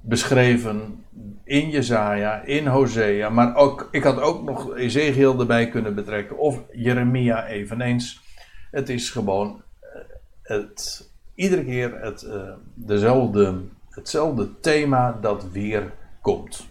[0.00, 1.04] beschreven
[1.44, 6.60] in Jezaja, in Hosea, maar ook, ik had ook nog Ezekiel erbij kunnen betrekken, of
[6.72, 8.22] Jeremia eveneens.
[8.70, 10.00] Het is gewoon eh,
[10.42, 13.60] het, iedere keer het, uh, dezelfde,
[13.90, 15.92] hetzelfde thema dat weer
[16.24, 16.66] komt.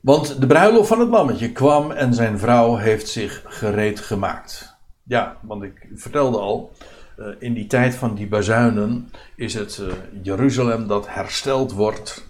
[0.00, 4.76] Want de bruiloft van het lammetje kwam en zijn vrouw heeft zich gereed gemaakt.
[5.02, 6.72] Ja, want ik vertelde al,
[7.18, 9.92] uh, in die tijd van die bazuinen is het uh,
[10.22, 12.26] Jeruzalem dat hersteld wordt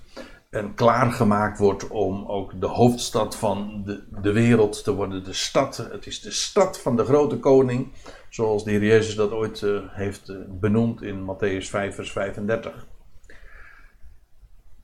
[0.51, 5.25] en klaargemaakt wordt om ook de hoofdstad van de, de wereld te worden.
[5.25, 7.89] De stad, het is de stad van de grote koning,
[8.31, 12.87] zoals de Heer Jezus dat ooit uh, heeft benoemd in Matthäus 5 vers 35.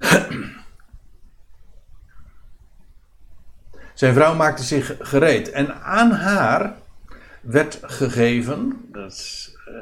[3.94, 5.50] Zijn vrouw maakte zich gereed.
[5.50, 6.74] En aan haar
[7.40, 8.88] werd gegeven.
[8.92, 9.74] Dat eh,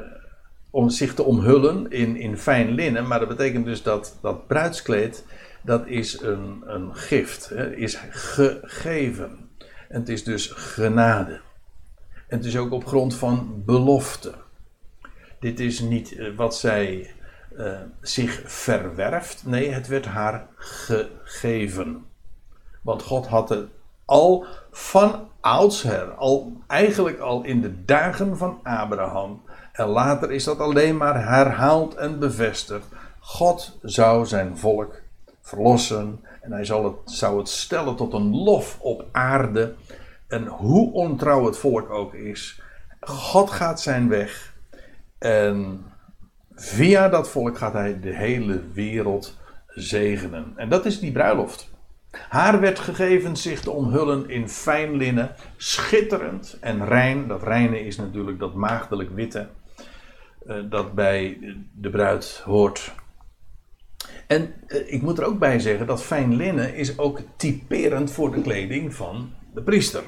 [0.69, 3.07] om zich te omhullen in, in fijn linnen.
[3.07, 5.25] Maar dat betekent dus dat dat bruidskleed.
[5.61, 7.49] Dat is een, een gift.
[7.49, 9.49] Hè, is gegeven.
[9.89, 11.41] En het is dus genade.
[12.27, 14.33] En het is ook op grond van belofte.
[15.39, 17.13] Dit is niet eh, wat zij
[17.59, 19.45] uh, zich verwerft.
[19.45, 22.05] Nee, het werd haar gegeven.
[22.81, 23.67] Want God had het
[24.05, 29.41] al van oudsher, al, eigenlijk al in de dagen van Abraham.
[29.71, 32.85] En later is dat alleen maar herhaald en bevestigd.
[33.19, 35.01] God zou zijn volk
[35.41, 39.75] verlossen en hij zal het, zou het stellen tot een lof op aarde.
[40.27, 42.61] En hoe ontrouw het volk ook is,
[42.99, 44.53] God gaat zijn weg.
[45.17, 45.85] En
[46.59, 49.37] via dat volk gaat hij de hele wereld
[49.67, 50.53] zegenen.
[50.55, 51.69] En dat is die bruiloft.
[52.11, 57.27] Haar werd gegeven zich te omhullen in fijn linnen, schitterend en rein.
[57.27, 59.47] Dat reine is natuurlijk dat maagdelijk witte
[60.47, 61.37] uh, dat bij
[61.73, 62.93] de bruid hoort.
[64.27, 68.31] En uh, ik moet er ook bij zeggen dat fijn linnen is ook typerend voor
[68.31, 70.03] de kleding van de priester.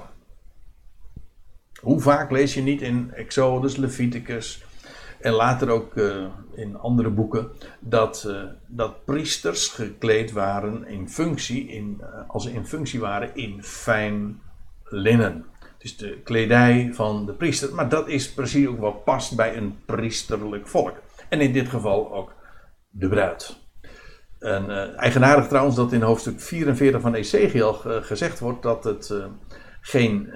[1.82, 4.64] Hoe vaak lees je niet in Exodus, Leviticus,
[5.22, 11.68] en later ook uh, in andere boeken dat, uh, dat priesters gekleed waren in functie,
[11.68, 14.42] in, uh, als ze in functie waren in fijn
[14.84, 15.46] linnen.
[15.78, 17.76] Dus de kledij van de priester.
[17.76, 20.94] Maar dat is precies ook wat past bij een priesterlijk volk.
[21.30, 22.34] En in dit geval ook
[22.90, 23.60] de bruid.
[24.40, 29.14] En eigenaardig trouwens dat in hoofdstuk 44 van Ezekiel gezegd wordt dat het
[29.82, 30.34] geen,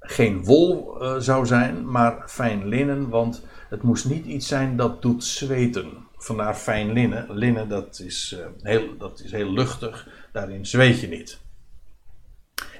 [0.00, 3.08] geen wol zou zijn, maar fijn linnen.
[3.08, 6.06] Want het moest niet iets zijn dat doet zweten.
[6.16, 7.26] Vandaar fijn linnen.
[7.30, 10.08] Linnen dat is, uh, heel, dat is heel luchtig.
[10.32, 11.40] Daarin zweet je niet.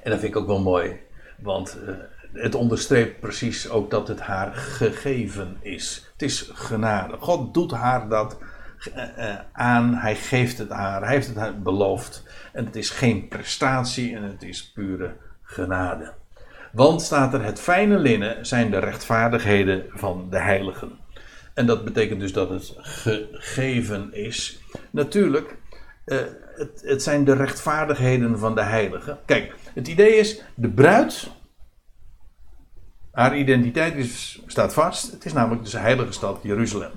[0.03, 0.99] En dat vind ik ook wel mooi.
[1.39, 1.95] Want uh,
[2.33, 6.09] het onderstreept precies ook dat het haar gegeven is.
[6.11, 7.17] Het is genade.
[7.19, 8.37] God doet haar dat
[8.95, 9.93] uh, aan.
[9.95, 11.01] Hij geeft het haar.
[11.01, 12.23] Hij heeft het haar beloofd.
[12.51, 16.13] En het is geen prestatie en het is pure genade.
[16.73, 20.99] Want staat er, het fijne linnen zijn de rechtvaardigheden van de heiligen.
[21.53, 24.59] En dat betekent dus dat het gegeven is.
[24.91, 25.57] Natuurlijk,
[26.05, 26.17] uh,
[26.55, 29.19] het, het zijn de rechtvaardigheden van de heiligen.
[29.25, 31.31] Kijk, het idee is, de bruid,
[33.11, 35.11] haar identiteit is, staat vast.
[35.11, 36.91] Het is namelijk de heilige stad Jeruzalem.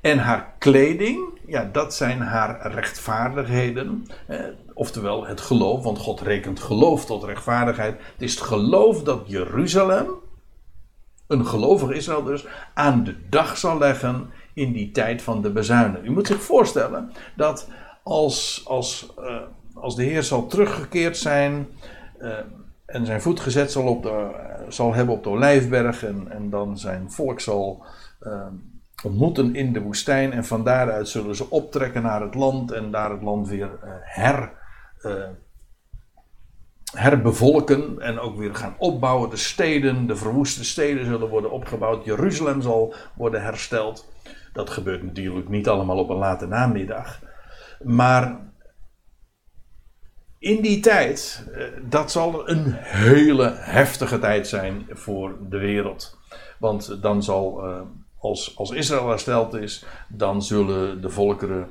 [0.00, 4.06] En haar kleding, ja, dat zijn haar rechtvaardigheden.
[4.74, 7.94] Eh, oftewel het geloof, want God rekent geloof tot rechtvaardigheid.
[8.12, 10.06] Het is het geloof dat Jeruzalem,
[11.26, 16.04] een gelovig Israël dus, aan de dag zal leggen in die tijd van de bezuinen.
[16.04, 17.68] U moet zich voorstellen dat
[18.02, 19.36] als, als, uh,
[19.74, 21.68] als de Heer zal teruggekeerd zijn
[22.20, 22.32] uh,
[22.86, 24.30] en zijn voet gezet zal, op de,
[24.68, 27.84] zal hebben op de Olijfberg en, en dan zijn volk zal.
[28.20, 28.46] Uh,
[29.04, 33.10] ontmoeten in de woestijn en van daaruit zullen ze optrekken naar het land en daar
[33.10, 33.70] het land weer
[34.02, 34.52] her,
[35.04, 35.24] uh,
[36.92, 39.30] herbevolken en ook weer gaan opbouwen.
[39.30, 42.04] De steden, de verwoeste steden zullen worden opgebouwd.
[42.04, 44.12] Jeruzalem zal worden hersteld.
[44.52, 47.20] Dat gebeurt natuurlijk niet allemaal op een late namiddag.
[47.82, 48.52] Maar
[50.38, 56.18] in die tijd, uh, dat zal een hele heftige tijd zijn voor de wereld.
[56.58, 57.62] Want dan zal
[58.24, 61.68] als, als Israël hersteld is, dan zullen de volkeren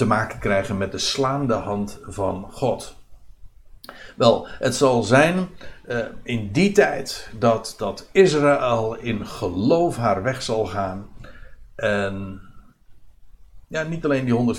[0.00, 2.96] te maken krijgen met de slaande hand van God.
[4.16, 5.48] Wel, het zal zijn
[5.88, 11.08] uh, in die tijd dat, dat Israël in geloof haar weg zal gaan.
[11.74, 12.40] En
[13.68, 14.56] ja, niet alleen die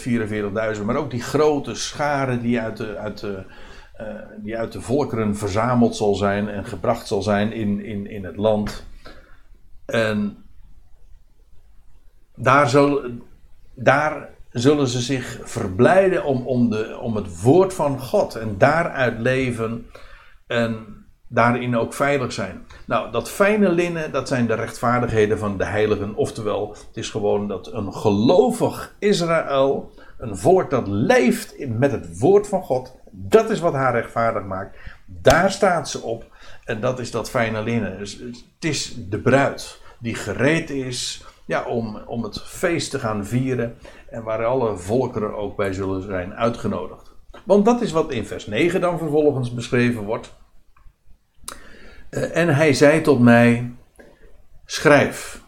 [0.78, 3.44] 144.000, maar ook die grote schare die uit de, uit de,
[4.02, 8.26] uh, die uit de volkeren verzameld zal zijn en gebracht zal zijn in, in, in
[8.26, 8.86] het land.
[9.86, 10.46] En
[12.36, 13.02] daar, zal,
[13.74, 19.20] daar zullen ze zich verblijden om, om, de, om het woord van God en daaruit
[19.20, 19.86] leven
[20.48, 22.66] en daarin ook veilig zijn.
[22.86, 26.16] Nou, dat fijne linnen, dat zijn de rechtvaardigheden van de heiligen.
[26.16, 32.48] Oftewel, het is gewoon dat een gelovig Israël, een volk dat leeft met het woord
[32.48, 34.78] van God, dat is wat haar rechtvaardig maakt.
[35.06, 36.26] Daar staat ze op
[36.64, 37.98] en dat is dat fijne linnen.
[37.98, 43.26] Dus het is de bruid die gereed is ja, om, om het feest te gaan
[43.26, 43.78] vieren.
[44.10, 47.12] En waar alle volkeren ook bij zullen zijn uitgenodigd.
[47.46, 50.34] Want dat is wat in vers 9 dan vervolgens beschreven wordt.
[52.10, 53.76] Uh, en hij zei tot mij:
[54.66, 55.44] Schrijf.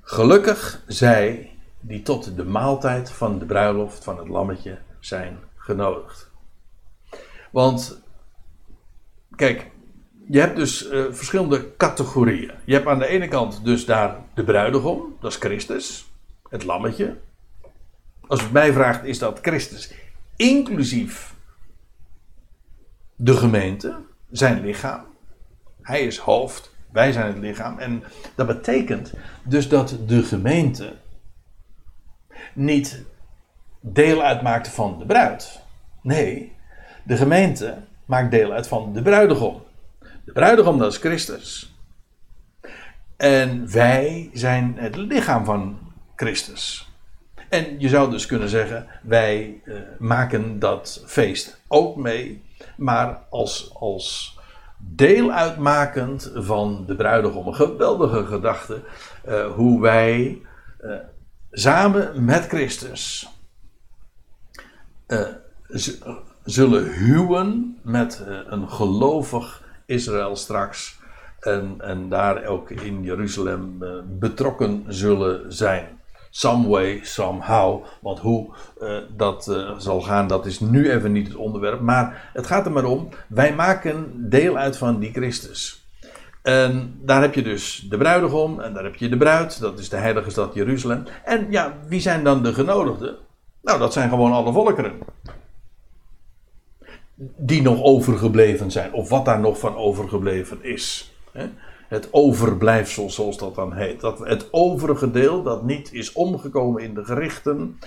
[0.00, 1.50] Gelukkig zij
[1.80, 6.30] die tot de maaltijd van de bruiloft van het lammetje zijn genodigd.
[7.50, 8.02] Want,
[9.36, 9.70] kijk,
[10.28, 12.50] je hebt dus uh, verschillende categorieën.
[12.64, 16.12] Je hebt aan de ene kant dus daar de bruidegom, dat is Christus,
[16.48, 17.16] het lammetje.
[18.26, 19.92] Als u mij vraagt, is dat Christus
[20.36, 21.34] inclusief
[23.16, 23.96] de gemeente,
[24.30, 25.04] zijn lichaam.
[25.82, 27.78] Hij is hoofd, wij zijn het lichaam.
[27.78, 28.02] En
[28.34, 29.12] dat betekent
[29.42, 30.92] dus dat de gemeente
[32.52, 33.04] niet
[33.80, 35.60] deel uitmaakt van de bruid.
[36.02, 36.52] Nee,
[37.02, 39.62] de gemeente maakt deel uit van de bruidegom.
[40.26, 41.74] De bruidegom, dat is Christus.
[43.16, 45.78] En wij zijn het lichaam van
[46.16, 46.90] Christus.
[47.48, 52.42] En je zou dus kunnen zeggen, wij uh, maken dat feest ook mee,
[52.76, 54.38] maar als, als
[54.78, 57.46] deel uitmakend van de bruidegom.
[57.46, 58.82] Een geweldige gedachte,
[59.28, 60.42] uh, hoe wij
[60.80, 60.96] uh,
[61.50, 63.28] samen met Christus
[66.44, 70.98] zullen huwen met een gelovig Israël straks.
[71.40, 73.78] En, en daar ook in Jeruzalem
[74.18, 75.96] betrokken zullen zijn
[76.36, 77.84] some way, somehow.
[78.00, 81.80] Want hoe uh, dat uh, zal gaan, dat is nu even niet het onderwerp.
[81.80, 85.86] Maar het gaat er maar om, wij maken deel uit van die Christus.
[86.42, 89.88] En daar heb je dus de bruidegom en daar heb je de bruid, dat is
[89.88, 91.04] de heilige stad Jeruzalem.
[91.24, 93.16] En ja, wie zijn dan de genodigden?
[93.62, 94.92] Nou, dat zijn gewoon alle volkeren.
[97.36, 101.14] Die nog overgebleven zijn, of wat daar nog van overgebleven is.
[101.88, 104.00] Het overblijfsel, zoals dat dan heet.
[104.00, 107.78] Dat het overige deel dat niet is omgekomen in de gerichten,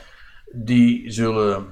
[0.51, 1.65] die zullen,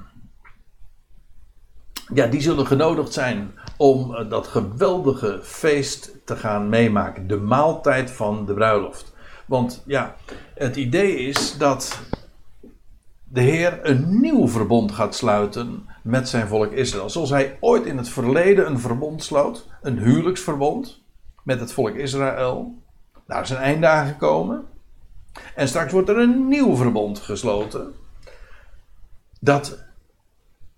[2.14, 7.26] ja, die zullen genodigd zijn om eh, dat geweldige feest te gaan meemaken.
[7.26, 9.14] De maaltijd van de bruiloft.
[9.46, 10.16] Want ja,
[10.54, 12.00] het idee is dat
[13.28, 17.10] de Heer een nieuw verbond gaat sluiten met zijn volk Israël.
[17.10, 21.02] Zoals hij ooit in het verleden een verbond sloot, een huwelijksverbond
[21.42, 22.74] met het volk Israël.
[23.26, 24.64] Daar is een einde aangekomen.
[25.54, 27.94] En straks wordt er een nieuw verbond gesloten.
[29.40, 29.84] Dat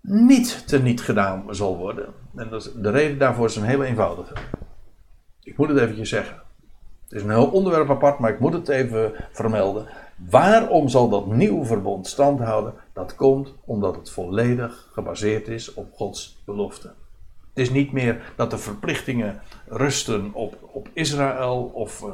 [0.01, 2.13] niet teniet gedaan zal worden.
[2.35, 4.33] En de reden daarvoor is een hele eenvoudige.
[5.43, 6.41] Ik moet het eventjes zeggen.
[7.03, 9.87] Het is een heel onderwerp apart, maar ik moet het even vermelden.
[10.29, 12.73] Waarom zal dat nieuwe verbond stand houden?
[12.93, 16.87] Dat komt omdat het volledig gebaseerd is op Gods belofte.
[17.53, 22.13] Het is niet meer dat de verplichtingen rusten op, op Israël of uh,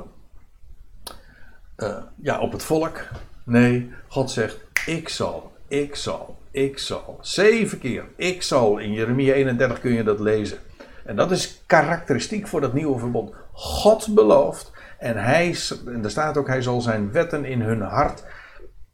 [1.78, 3.08] uh, ja, op het volk.
[3.44, 7.18] Nee, God zegt: Ik zal, ik zal, ik zal.
[7.22, 8.78] Zeven keer, ik zal.
[8.78, 10.58] In Jeremia 31 kun je dat lezen.
[11.06, 13.32] En dat is karakteristiek voor dat nieuwe verbond.
[13.52, 14.72] God belooft.
[15.00, 18.24] En, hij, en er staat ook: Hij zal zijn wetten in hun hart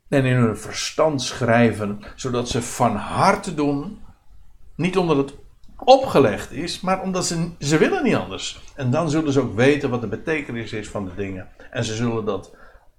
[0.10, 1.99] en in hun verstand schrijven.
[2.16, 4.01] Zodat ze van harte doen.
[4.76, 5.34] Niet omdat het
[5.78, 8.62] opgelegd is, maar omdat ze, ze willen niet anders.
[8.76, 11.47] En dan zullen ze ook weten wat de betekenis is van de dingen.
[11.72, 12.56] En ze zullen dat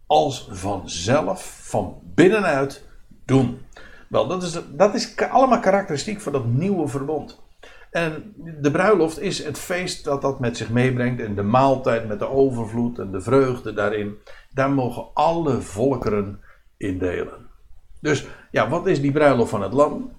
[0.07, 2.85] als vanzelf, van binnenuit
[3.25, 3.61] doen.
[4.09, 7.43] Wel, dat is, dat is allemaal karakteristiek van dat nieuwe verbond.
[7.95, 11.21] En de bruiloft is het feest dat dat met zich meebrengt.
[11.21, 14.17] En de maaltijd met de overvloed en de vreugde daarin.
[14.51, 16.41] Daar mogen alle volkeren
[16.77, 17.49] in delen.
[18.01, 20.13] Dus ja, wat is die bruiloft van het lam?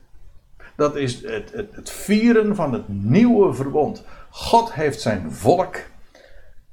[0.76, 4.04] Dat is het, het, het vieren van het nieuwe verbond.
[4.30, 5.76] God heeft zijn volk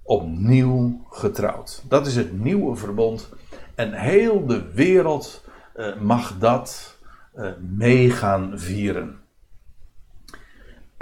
[0.03, 1.85] opnieuw getrouwd.
[1.89, 3.29] Dat is het nieuwe verbond.
[3.75, 5.45] En heel de wereld
[5.77, 6.99] uh, mag dat
[7.35, 9.22] uh, mee gaan vieren.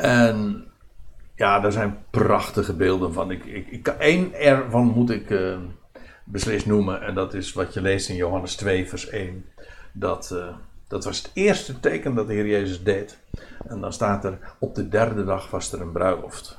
[0.03, 0.65] En
[1.35, 3.31] ja, daar zijn prachtige beelden van.
[3.31, 5.57] Ik, ik, ik, één ervan moet ik uh,
[6.25, 7.03] beslist noemen.
[7.03, 9.45] En dat is wat je leest in Johannes 2, vers 1.
[9.93, 10.35] Dat
[10.91, 13.19] dat was het eerste teken dat de Heer Jezus deed.
[13.69, 16.59] En dan staat er, op de derde dag was er een bruiloft.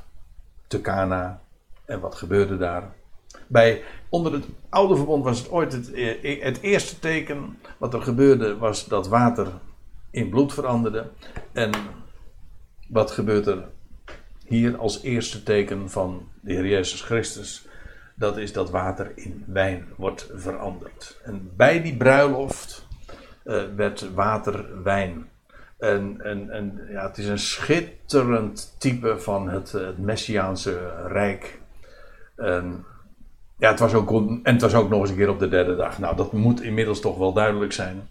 [0.68, 1.42] Te Cana.
[1.86, 2.94] En wat gebeurde daar?
[3.48, 7.58] Bij, onder het oude verbond was het ooit het, eh, het eerste teken.
[7.78, 9.48] Wat er gebeurde was dat water
[10.12, 11.10] in bloed veranderde.
[11.52, 11.72] En
[12.92, 13.64] wat gebeurt er
[14.46, 17.68] hier als eerste teken van de Heer Jezus Christus?
[18.16, 21.20] Dat is dat water in wijn wordt veranderd.
[21.24, 22.88] En bij die bruiloft
[23.46, 25.30] uh, werd water wijn.
[25.80, 31.60] En, en, en ja, het is een schitterend type van het, het Messiaanse Rijk.
[32.36, 32.86] En,
[33.58, 35.76] ja, het was ook, en het was ook nog eens een keer op de derde
[35.76, 36.00] dag.
[36.00, 38.08] Nou, dat moet inmiddels toch wel duidelijk zijn.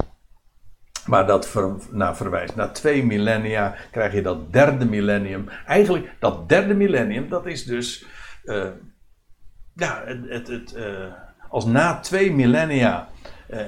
[1.07, 2.57] Maar dat ver, naar verwijst.
[2.57, 5.49] Na twee millennia krijg je dat derde millennium.
[5.67, 8.05] Eigenlijk, dat derde millennium, dat is dus.
[8.45, 8.65] Uh,
[9.75, 10.85] ja, het, het, uh,
[11.49, 13.09] als na twee millennia
[13.51, 13.59] uh,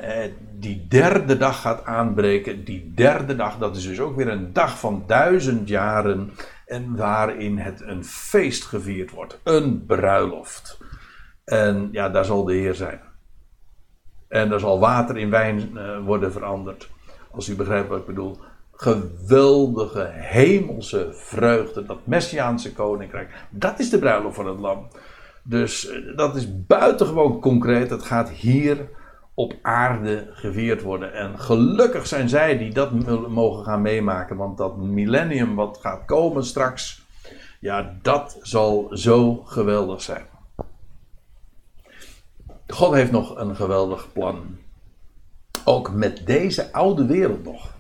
[0.53, 2.65] die derde dag gaat aanbreken.
[2.65, 6.33] Die derde dag, dat is dus ook weer een dag van duizend jaren.
[6.67, 9.41] en waarin het een feest gevierd wordt.
[9.43, 10.79] Een bruiloft.
[11.45, 13.01] En ja, daar zal de Heer zijn.
[14.29, 16.91] En er zal water in wijn worden veranderd.
[17.33, 18.39] Als u begrijpt wat ik bedoel.
[18.73, 21.85] Geweldige hemelse vreugde.
[21.85, 23.31] Dat Messiaanse koninkrijk.
[23.51, 24.89] Dat is de bruiloft van het Lam.
[25.43, 27.91] Dus uh, dat is buitengewoon concreet.
[27.91, 28.89] Het gaat hier
[29.35, 31.15] op aarde gevierd worden.
[31.15, 32.93] En gelukkig zijn zij die dat
[33.29, 34.37] mogen gaan meemaken.
[34.37, 37.03] Want dat millennium wat gaat komen straks.
[37.61, 40.27] Ja, dat zal zo geweldig zijn.
[42.67, 44.59] God heeft nog een geweldig plan.
[45.65, 47.73] Ook met deze oude wereld nog.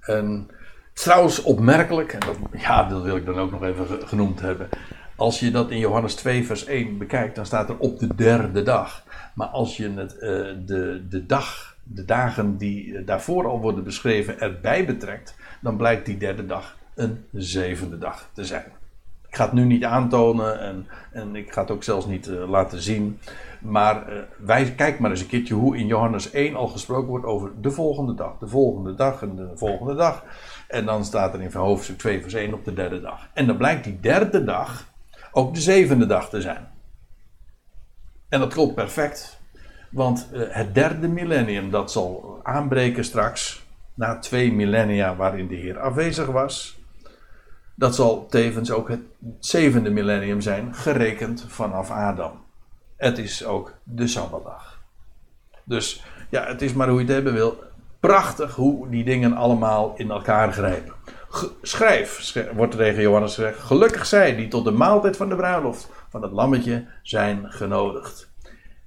[0.00, 0.50] En
[0.92, 4.68] trouwens opmerkelijk, en dat, ja, dat wil ik dan ook nog even genoemd hebben.
[5.16, 8.62] Als je dat in Johannes 2, vers 1 bekijkt, dan staat er op de derde
[8.62, 9.04] dag.
[9.34, 10.20] Maar als je het, uh,
[10.66, 16.16] de, de dag, de dagen die daarvoor al worden beschreven, erbij betrekt, dan blijkt die
[16.16, 18.72] derde dag een zevende dag te zijn.
[19.28, 22.48] Ik ga het nu niet aantonen en, en ik ga het ook zelfs niet uh,
[22.48, 23.18] laten zien.
[23.62, 27.26] Maar uh, wij, kijk maar eens een keertje hoe in Johannes 1 al gesproken wordt
[27.26, 30.24] over de volgende dag, de volgende dag en de volgende dag.
[30.68, 33.28] En dan staat er in hoofdstuk 2 vers 1 op de derde dag.
[33.32, 34.90] En dan blijkt die derde dag
[35.32, 36.68] ook de zevende dag te zijn.
[38.28, 39.40] En dat klopt perfect.
[39.90, 45.78] Want uh, het derde millennium dat zal aanbreken straks, na twee millennia waarin de Heer
[45.78, 46.80] afwezig was,
[47.74, 49.00] dat zal tevens ook het
[49.38, 52.32] zevende millennium zijn, gerekend vanaf Adam.
[53.02, 54.80] Het is ook de Sabbatdag.
[55.64, 57.62] Dus ja, het is maar hoe je het hebben wil.
[58.00, 60.94] Prachtig hoe die dingen allemaal in elkaar grijpen.
[61.62, 63.58] schrijf, wordt tegen Johannes gezegd.
[63.58, 68.30] Gelukkig zij die tot de maaltijd van de bruiloft van het lammetje zijn genodigd.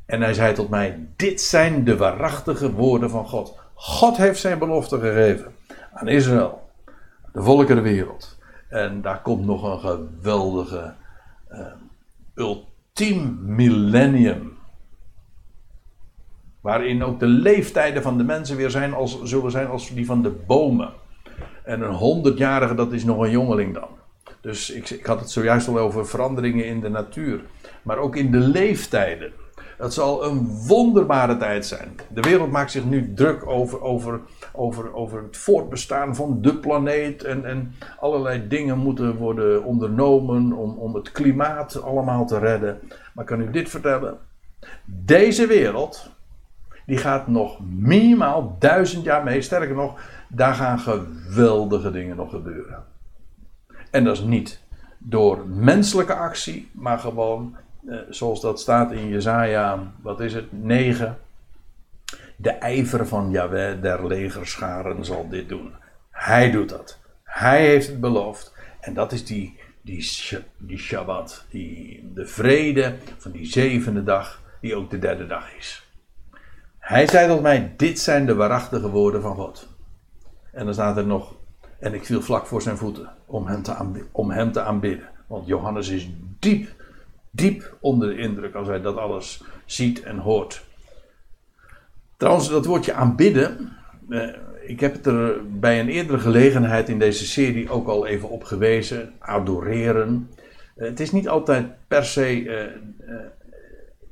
[0.06, 3.60] En hij zei tot mij: Dit zijn de waarachtige woorden van God.
[3.74, 5.56] God heeft zijn belofte gegeven
[5.94, 6.70] aan Israël,
[7.34, 8.38] de volkeren wereld.
[8.70, 10.94] En daar komt nog een geweldige,
[11.52, 11.66] uh,
[13.00, 14.58] ultiem millennium.
[16.62, 20.22] Waarin ook de leeftijden van de mensen weer zijn als, zullen zijn als die van
[20.22, 20.94] de bomen.
[21.64, 23.88] En een honderdjarige, dat is nog een jongeling dan.
[24.42, 27.42] Dus ik, ik had het zojuist al over veranderingen in de natuur.
[27.82, 29.34] Maar ook in de leeftijden.
[29.78, 31.96] Het zal een wonderbare tijd zijn.
[32.10, 34.20] De wereld maakt zich nu druk over, over,
[34.54, 37.24] over, over het voortbestaan van de planeet.
[37.24, 42.80] En, en allerlei dingen moeten worden ondernomen om, om het klimaat allemaal te redden.
[43.14, 44.18] Maar kan u dit vertellen?
[44.86, 46.10] Deze wereld,
[46.86, 49.42] die gaat nog minimaal duizend jaar mee.
[49.42, 52.84] Sterker nog, daar gaan geweldige dingen nog gebeuren.
[53.92, 54.64] En dat is niet
[54.98, 57.56] door menselijke actie, maar gewoon
[58.10, 61.18] zoals dat staat in Jezaja, wat is het, 9.
[62.36, 65.74] De ijver van Yahweh der legerscharen zal dit doen.
[66.12, 67.00] Hij doet dat.
[67.24, 68.54] Hij heeft het beloofd.
[68.80, 70.10] En dat is die, die,
[70.58, 75.90] die Shabbat, die, de vrede van die zevende dag, die ook de derde dag is.
[76.80, 79.68] Hij zei tot mij, dit zijn de waarachtige woorden van God.
[80.52, 81.36] En dan staat er nog,
[81.80, 85.10] en ik viel vlak voor zijn voeten om hem te, om hem te aanbidden.
[85.28, 86.10] Want Johannes is
[86.40, 86.70] diep
[87.36, 90.66] diep onder de indruk als hij dat alles ziet en hoort.
[92.18, 93.72] Trouwens, dat woordje aanbidden.
[94.10, 94.30] Eh,
[94.66, 98.44] ik heb het er bij een eerdere gelegenheid in deze serie ook al even op
[98.44, 99.14] gewezen.
[99.20, 100.30] Adoreren.
[100.76, 103.16] Eh, het is niet altijd per se eh,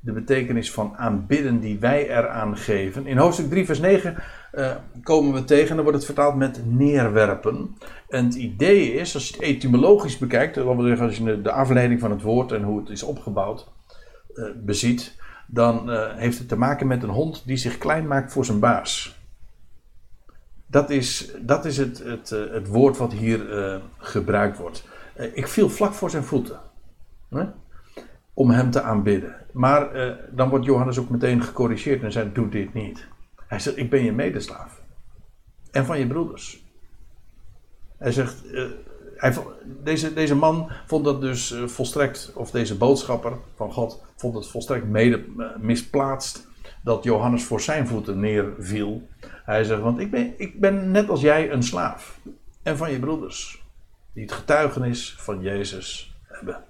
[0.05, 3.07] de betekenis van aanbidden die wij eraan geven.
[3.07, 4.15] In hoofdstuk 3, vers 9
[4.53, 4.71] uh,
[5.03, 7.77] komen we tegen, dan wordt het vertaald met neerwerpen.
[8.09, 12.21] En het idee is, als je het etymologisch bekijkt, als je de afleiding van het
[12.21, 13.71] woord en hoe het is opgebouwd
[14.33, 15.15] uh, beziet,
[15.47, 18.59] dan uh, heeft het te maken met een hond die zich klein maakt voor zijn
[18.59, 19.21] baas.
[20.67, 24.87] Dat is, dat is het, het, het woord wat hier gebruikt wordt.
[25.33, 26.59] ik viel vlak voor zijn voeten.
[28.33, 29.42] Om hem te aanbidden.
[29.53, 29.89] Maar
[30.31, 33.07] dan wordt Johannes ook meteen gecorrigeerd en zei: Doe dit niet.
[33.47, 34.81] Hij zegt, ik ben je medeslaaf.
[35.71, 36.63] En van je broeders.
[37.97, 38.65] Hij zegt, uh,
[39.15, 39.37] hij,
[39.83, 44.47] deze, deze man vond dat dus uh, volstrekt, of deze boodschapper van God, vond het
[44.47, 45.25] volstrekt mede,
[45.59, 46.47] misplaatst
[46.83, 49.07] dat Johannes voor zijn voeten neerviel.
[49.45, 52.19] Hij zegt, want ik ben, ik ben net als jij een slaaf.
[52.63, 53.63] En van je broeders.
[54.13, 56.63] Die het getuigenis van Jezus hebben.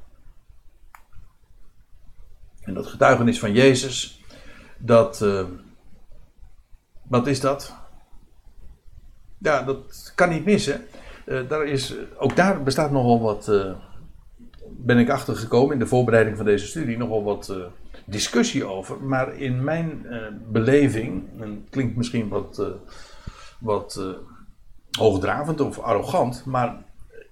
[2.65, 4.23] En dat getuigenis van Jezus,
[4.77, 5.25] dat,
[7.07, 7.73] wat is dat?
[9.37, 10.81] Ja, dat kan niet missen.
[11.25, 13.47] Uh, daar is, ook daar bestaat nogal wat.
[13.47, 13.71] Uh,
[14.69, 17.55] ben ik achtergekomen in de voorbereiding van deze studie nogal wat
[18.05, 19.03] discussie over.
[19.03, 20.05] Maar in mijn
[20.51, 22.63] beleving, en klinkt misschien wat,
[23.59, 24.01] wat
[24.91, 26.83] hoogdravend of arrogant, maar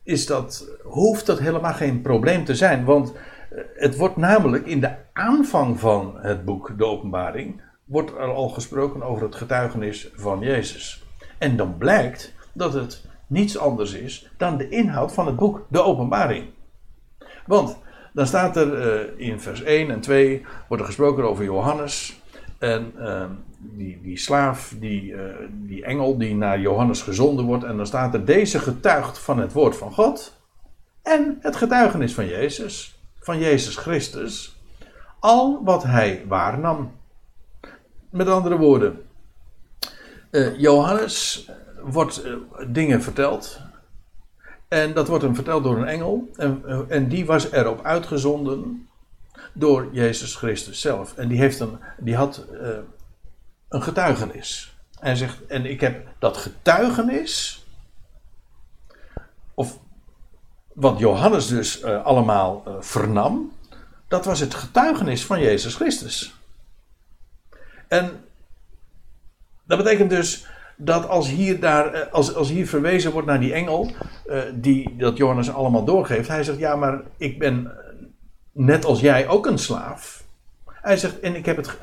[0.03, 2.85] is dat, hoeft dat helemaal geen probleem te zijn.
[2.85, 3.13] Want
[3.81, 9.03] het wordt namelijk in de aanvang van het boek, de openbaring, wordt er al gesproken
[9.03, 11.03] over het getuigenis van Jezus.
[11.37, 15.81] En dan blijkt dat het niets anders is dan de inhoud van het boek, de
[15.81, 16.45] openbaring.
[17.45, 17.77] Want
[18.13, 22.21] dan staat er uh, in vers 1 en 2 wordt er gesproken over Johannes.
[22.59, 23.23] En uh,
[23.57, 25.21] die, die slaaf, die, uh,
[25.51, 27.63] die engel die naar Johannes gezonden wordt.
[27.63, 30.39] En dan staat er deze getuigt van het woord van God.
[31.03, 34.61] En het getuigenis van Jezus, van Jezus Christus.
[35.19, 36.99] Al wat hij waarnam.
[38.09, 39.05] Met andere woorden,
[40.57, 41.49] Johannes
[41.83, 42.23] wordt
[42.67, 43.61] dingen verteld
[44.71, 46.29] en dat wordt hem verteld door een engel.
[46.35, 48.89] En, eh, en die was erop uitgezonden
[49.53, 51.17] door Jezus Christus zelf.
[51.17, 52.45] En die, heeft een, die had
[53.69, 54.77] een getuigenis.
[54.99, 57.65] En zegt, en ik heb dat getuigenis.
[59.53, 59.79] Of
[60.73, 63.51] wat Johannes dus uh, allemaal uh, vernam.
[64.07, 66.35] Dat was het getuigenis van Jezus Christus.
[67.87, 68.23] En
[69.63, 70.45] dat betekent dus
[70.83, 73.91] dat als hier, daar, eh, als, als hier verwezen wordt naar die engel,
[74.53, 78.05] die dat Johannes allemaal doorgeeft, hij zegt: Ja, maar ik ben eh,
[78.51, 80.23] net als jij ook een slaaf.
[80.65, 81.77] Hij zegt: En ik heb het.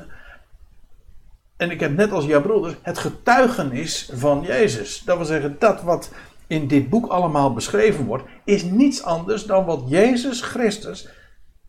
[1.57, 5.03] En ik heb net als jouw broeders het getuigenis van Jezus.
[5.05, 6.11] Dat wil zeggen, dat wat
[6.49, 11.09] in dit boek allemaal beschreven wordt, is niets anders dan wat Jezus Christus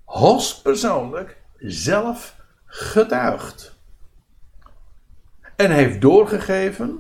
[0.04, 2.36] hoogstpersoonlijk zelf
[2.66, 3.78] getuigt.
[5.56, 7.00] En heeft doorgegeven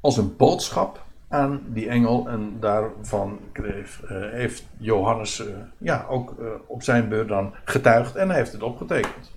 [0.00, 2.28] als een boodschap aan die engel.
[2.28, 3.76] En daarvan uh,
[4.30, 5.46] heeft Johannes uh,
[5.78, 9.32] ja, ook uh, op zijn beurt dan getuigd en heeft het opgetekend.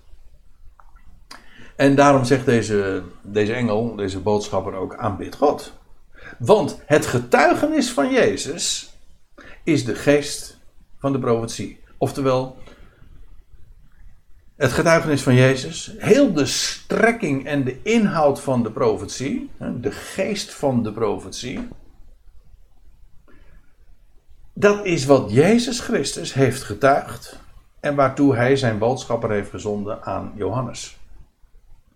[1.76, 5.74] En daarom zegt deze, deze engel, deze boodschapper ook, aanbid God.
[6.40, 8.94] Want het getuigenis van Jezus
[9.64, 10.58] is de geest
[10.98, 11.80] van de profetie.
[11.98, 12.58] Oftewel,
[14.56, 19.50] het getuigenis van Jezus, heel de strekking en de inhoud van de profetie,
[19.80, 21.68] de geest van de profetie,
[24.54, 27.40] dat is wat Jezus Christus heeft getuigd
[27.80, 30.98] en waartoe hij zijn boodschapper heeft gezonden aan Johannes.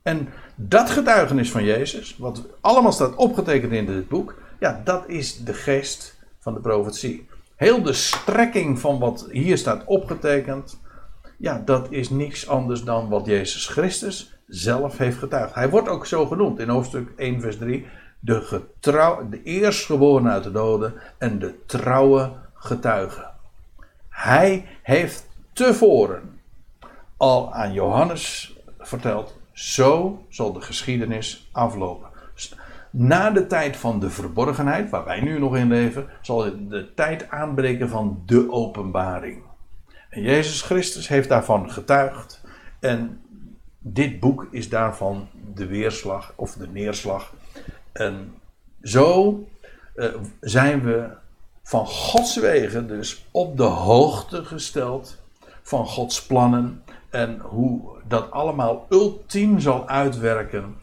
[0.01, 0.30] En
[0.61, 5.53] dat getuigenis van Jezus, wat allemaal staat opgetekend in dit boek, ja, dat is de
[5.53, 7.27] geest van de profetie.
[7.56, 10.80] Heel de strekking van wat hier staat opgetekend,
[11.38, 15.53] ja, dat is niks anders dan wat Jezus Christus zelf heeft getuigd.
[15.53, 17.86] Hij wordt ook zo genoemd in hoofdstuk 1, vers 3.
[18.19, 23.27] De, getrouw, de eerstgeboren uit de doden en de trouwe getuige.
[24.10, 26.40] Hij heeft tevoren
[27.18, 32.10] al aan Johannes verteld: zo zal de geschiedenis aflopen.
[32.90, 37.30] Na de tijd van de verborgenheid, waar wij nu nog in leven, zal de tijd
[37.30, 39.44] aanbreken van de openbaring.
[40.10, 42.41] En Jezus Christus heeft daarvan getuigd.
[42.80, 43.22] En
[43.80, 47.34] dit boek is daarvan de weerslag of de neerslag.
[47.91, 48.34] En
[48.81, 49.40] zo
[49.95, 50.07] uh,
[50.40, 51.10] zijn we
[51.64, 55.22] van Gods wegen dus op de hoogte gesteld
[55.61, 60.76] van Gods plannen en hoe dat allemaal ultiem zal uitwerken.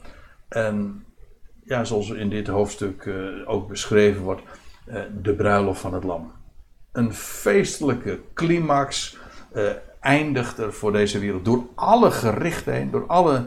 [0.49, 1.05] En
[1.65, 4.43] ja, zoals in dit hoofdstuk uh, ook beschreven wordt,
[4.89, 6.33] uh, de bruiloft van het lam
[6.97, 9.19] een feestelijke climax
[9.55, 9.71] uh,
[10.01, 11.45] eindigt er voor deze wereld.
[11.45, 13.47] Door alle gerichten heen, door alle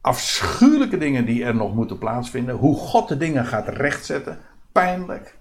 [0.00, 2.54] afschuwelijke dingen die er nog moeten plaatsvinden.
[2.56, 4.38] Hoe God de dingen gaat rechtzetten.
[4.72, 5.38] Pijnlijk,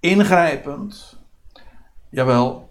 [0.00, 1.20] ingrijpend.
[2.10, 2.70] Jawel,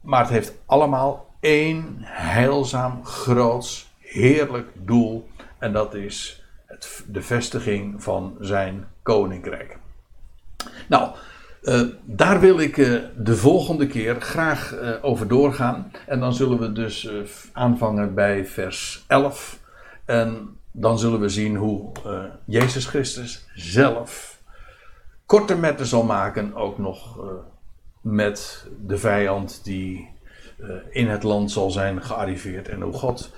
[0.00, 5.28] maar het heeft allemaal één heilzaam, groots, heerlijk doel.
[5.58, 9.78] En dat is het, de vestiging van zijn koninkrijk.
[10.88, 11.14] Nou,
[11.62, 15.92] uh, daar wil ik uh, de volgende keer graag uh, over doorgaan.
[16.06, 17.10] En dan zullen we dus
[17.52, 19.58] aanvangen bij vers 11.
[20.04, 21.92] En dan zullen we zien hoe
[22.44, 24.38] Jezus Christus zelf
[25.26, 27.18] korte metten zal maken, ook nog
[28.00, 30.13] met de vijand die
[30.90, 32.68] in het land zal zijn gearriveerd.
[32.68, 33.32] En hoe God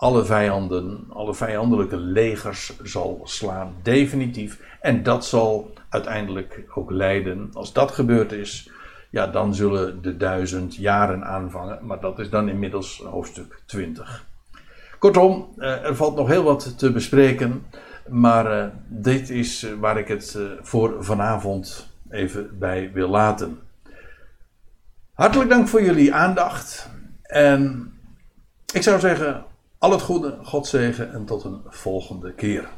[0.00, 4.60] alle vijanden, alle vijandelijke legers zal slaan, definitief.
[4.80, 7.50] En dat zal uiteindelijk ook leiden.
[7.52, 8.70] Als dat gebeurd is,
[9.10, 11.78] ja, dan zullen de duizend jaren aanvangen.
[11.82, 14.24] Maar dat is dan inmiddels hoofdstuk 20.
[14.98, 17.66] Kortom, eh, er valt nog heel wat te bespreken.
[18.08, 23.58] Maar dit is eh, waar ik het voor vanavond even bij wil laten.
[25.20, 26.90] Hartelijk dank voor jullie aandacht.
[27.22, 27.92] En
[28.72, 29.44] ik zou zeggen,
[29.78, 32.68] al het goede, God zegen en tot een volgende keer.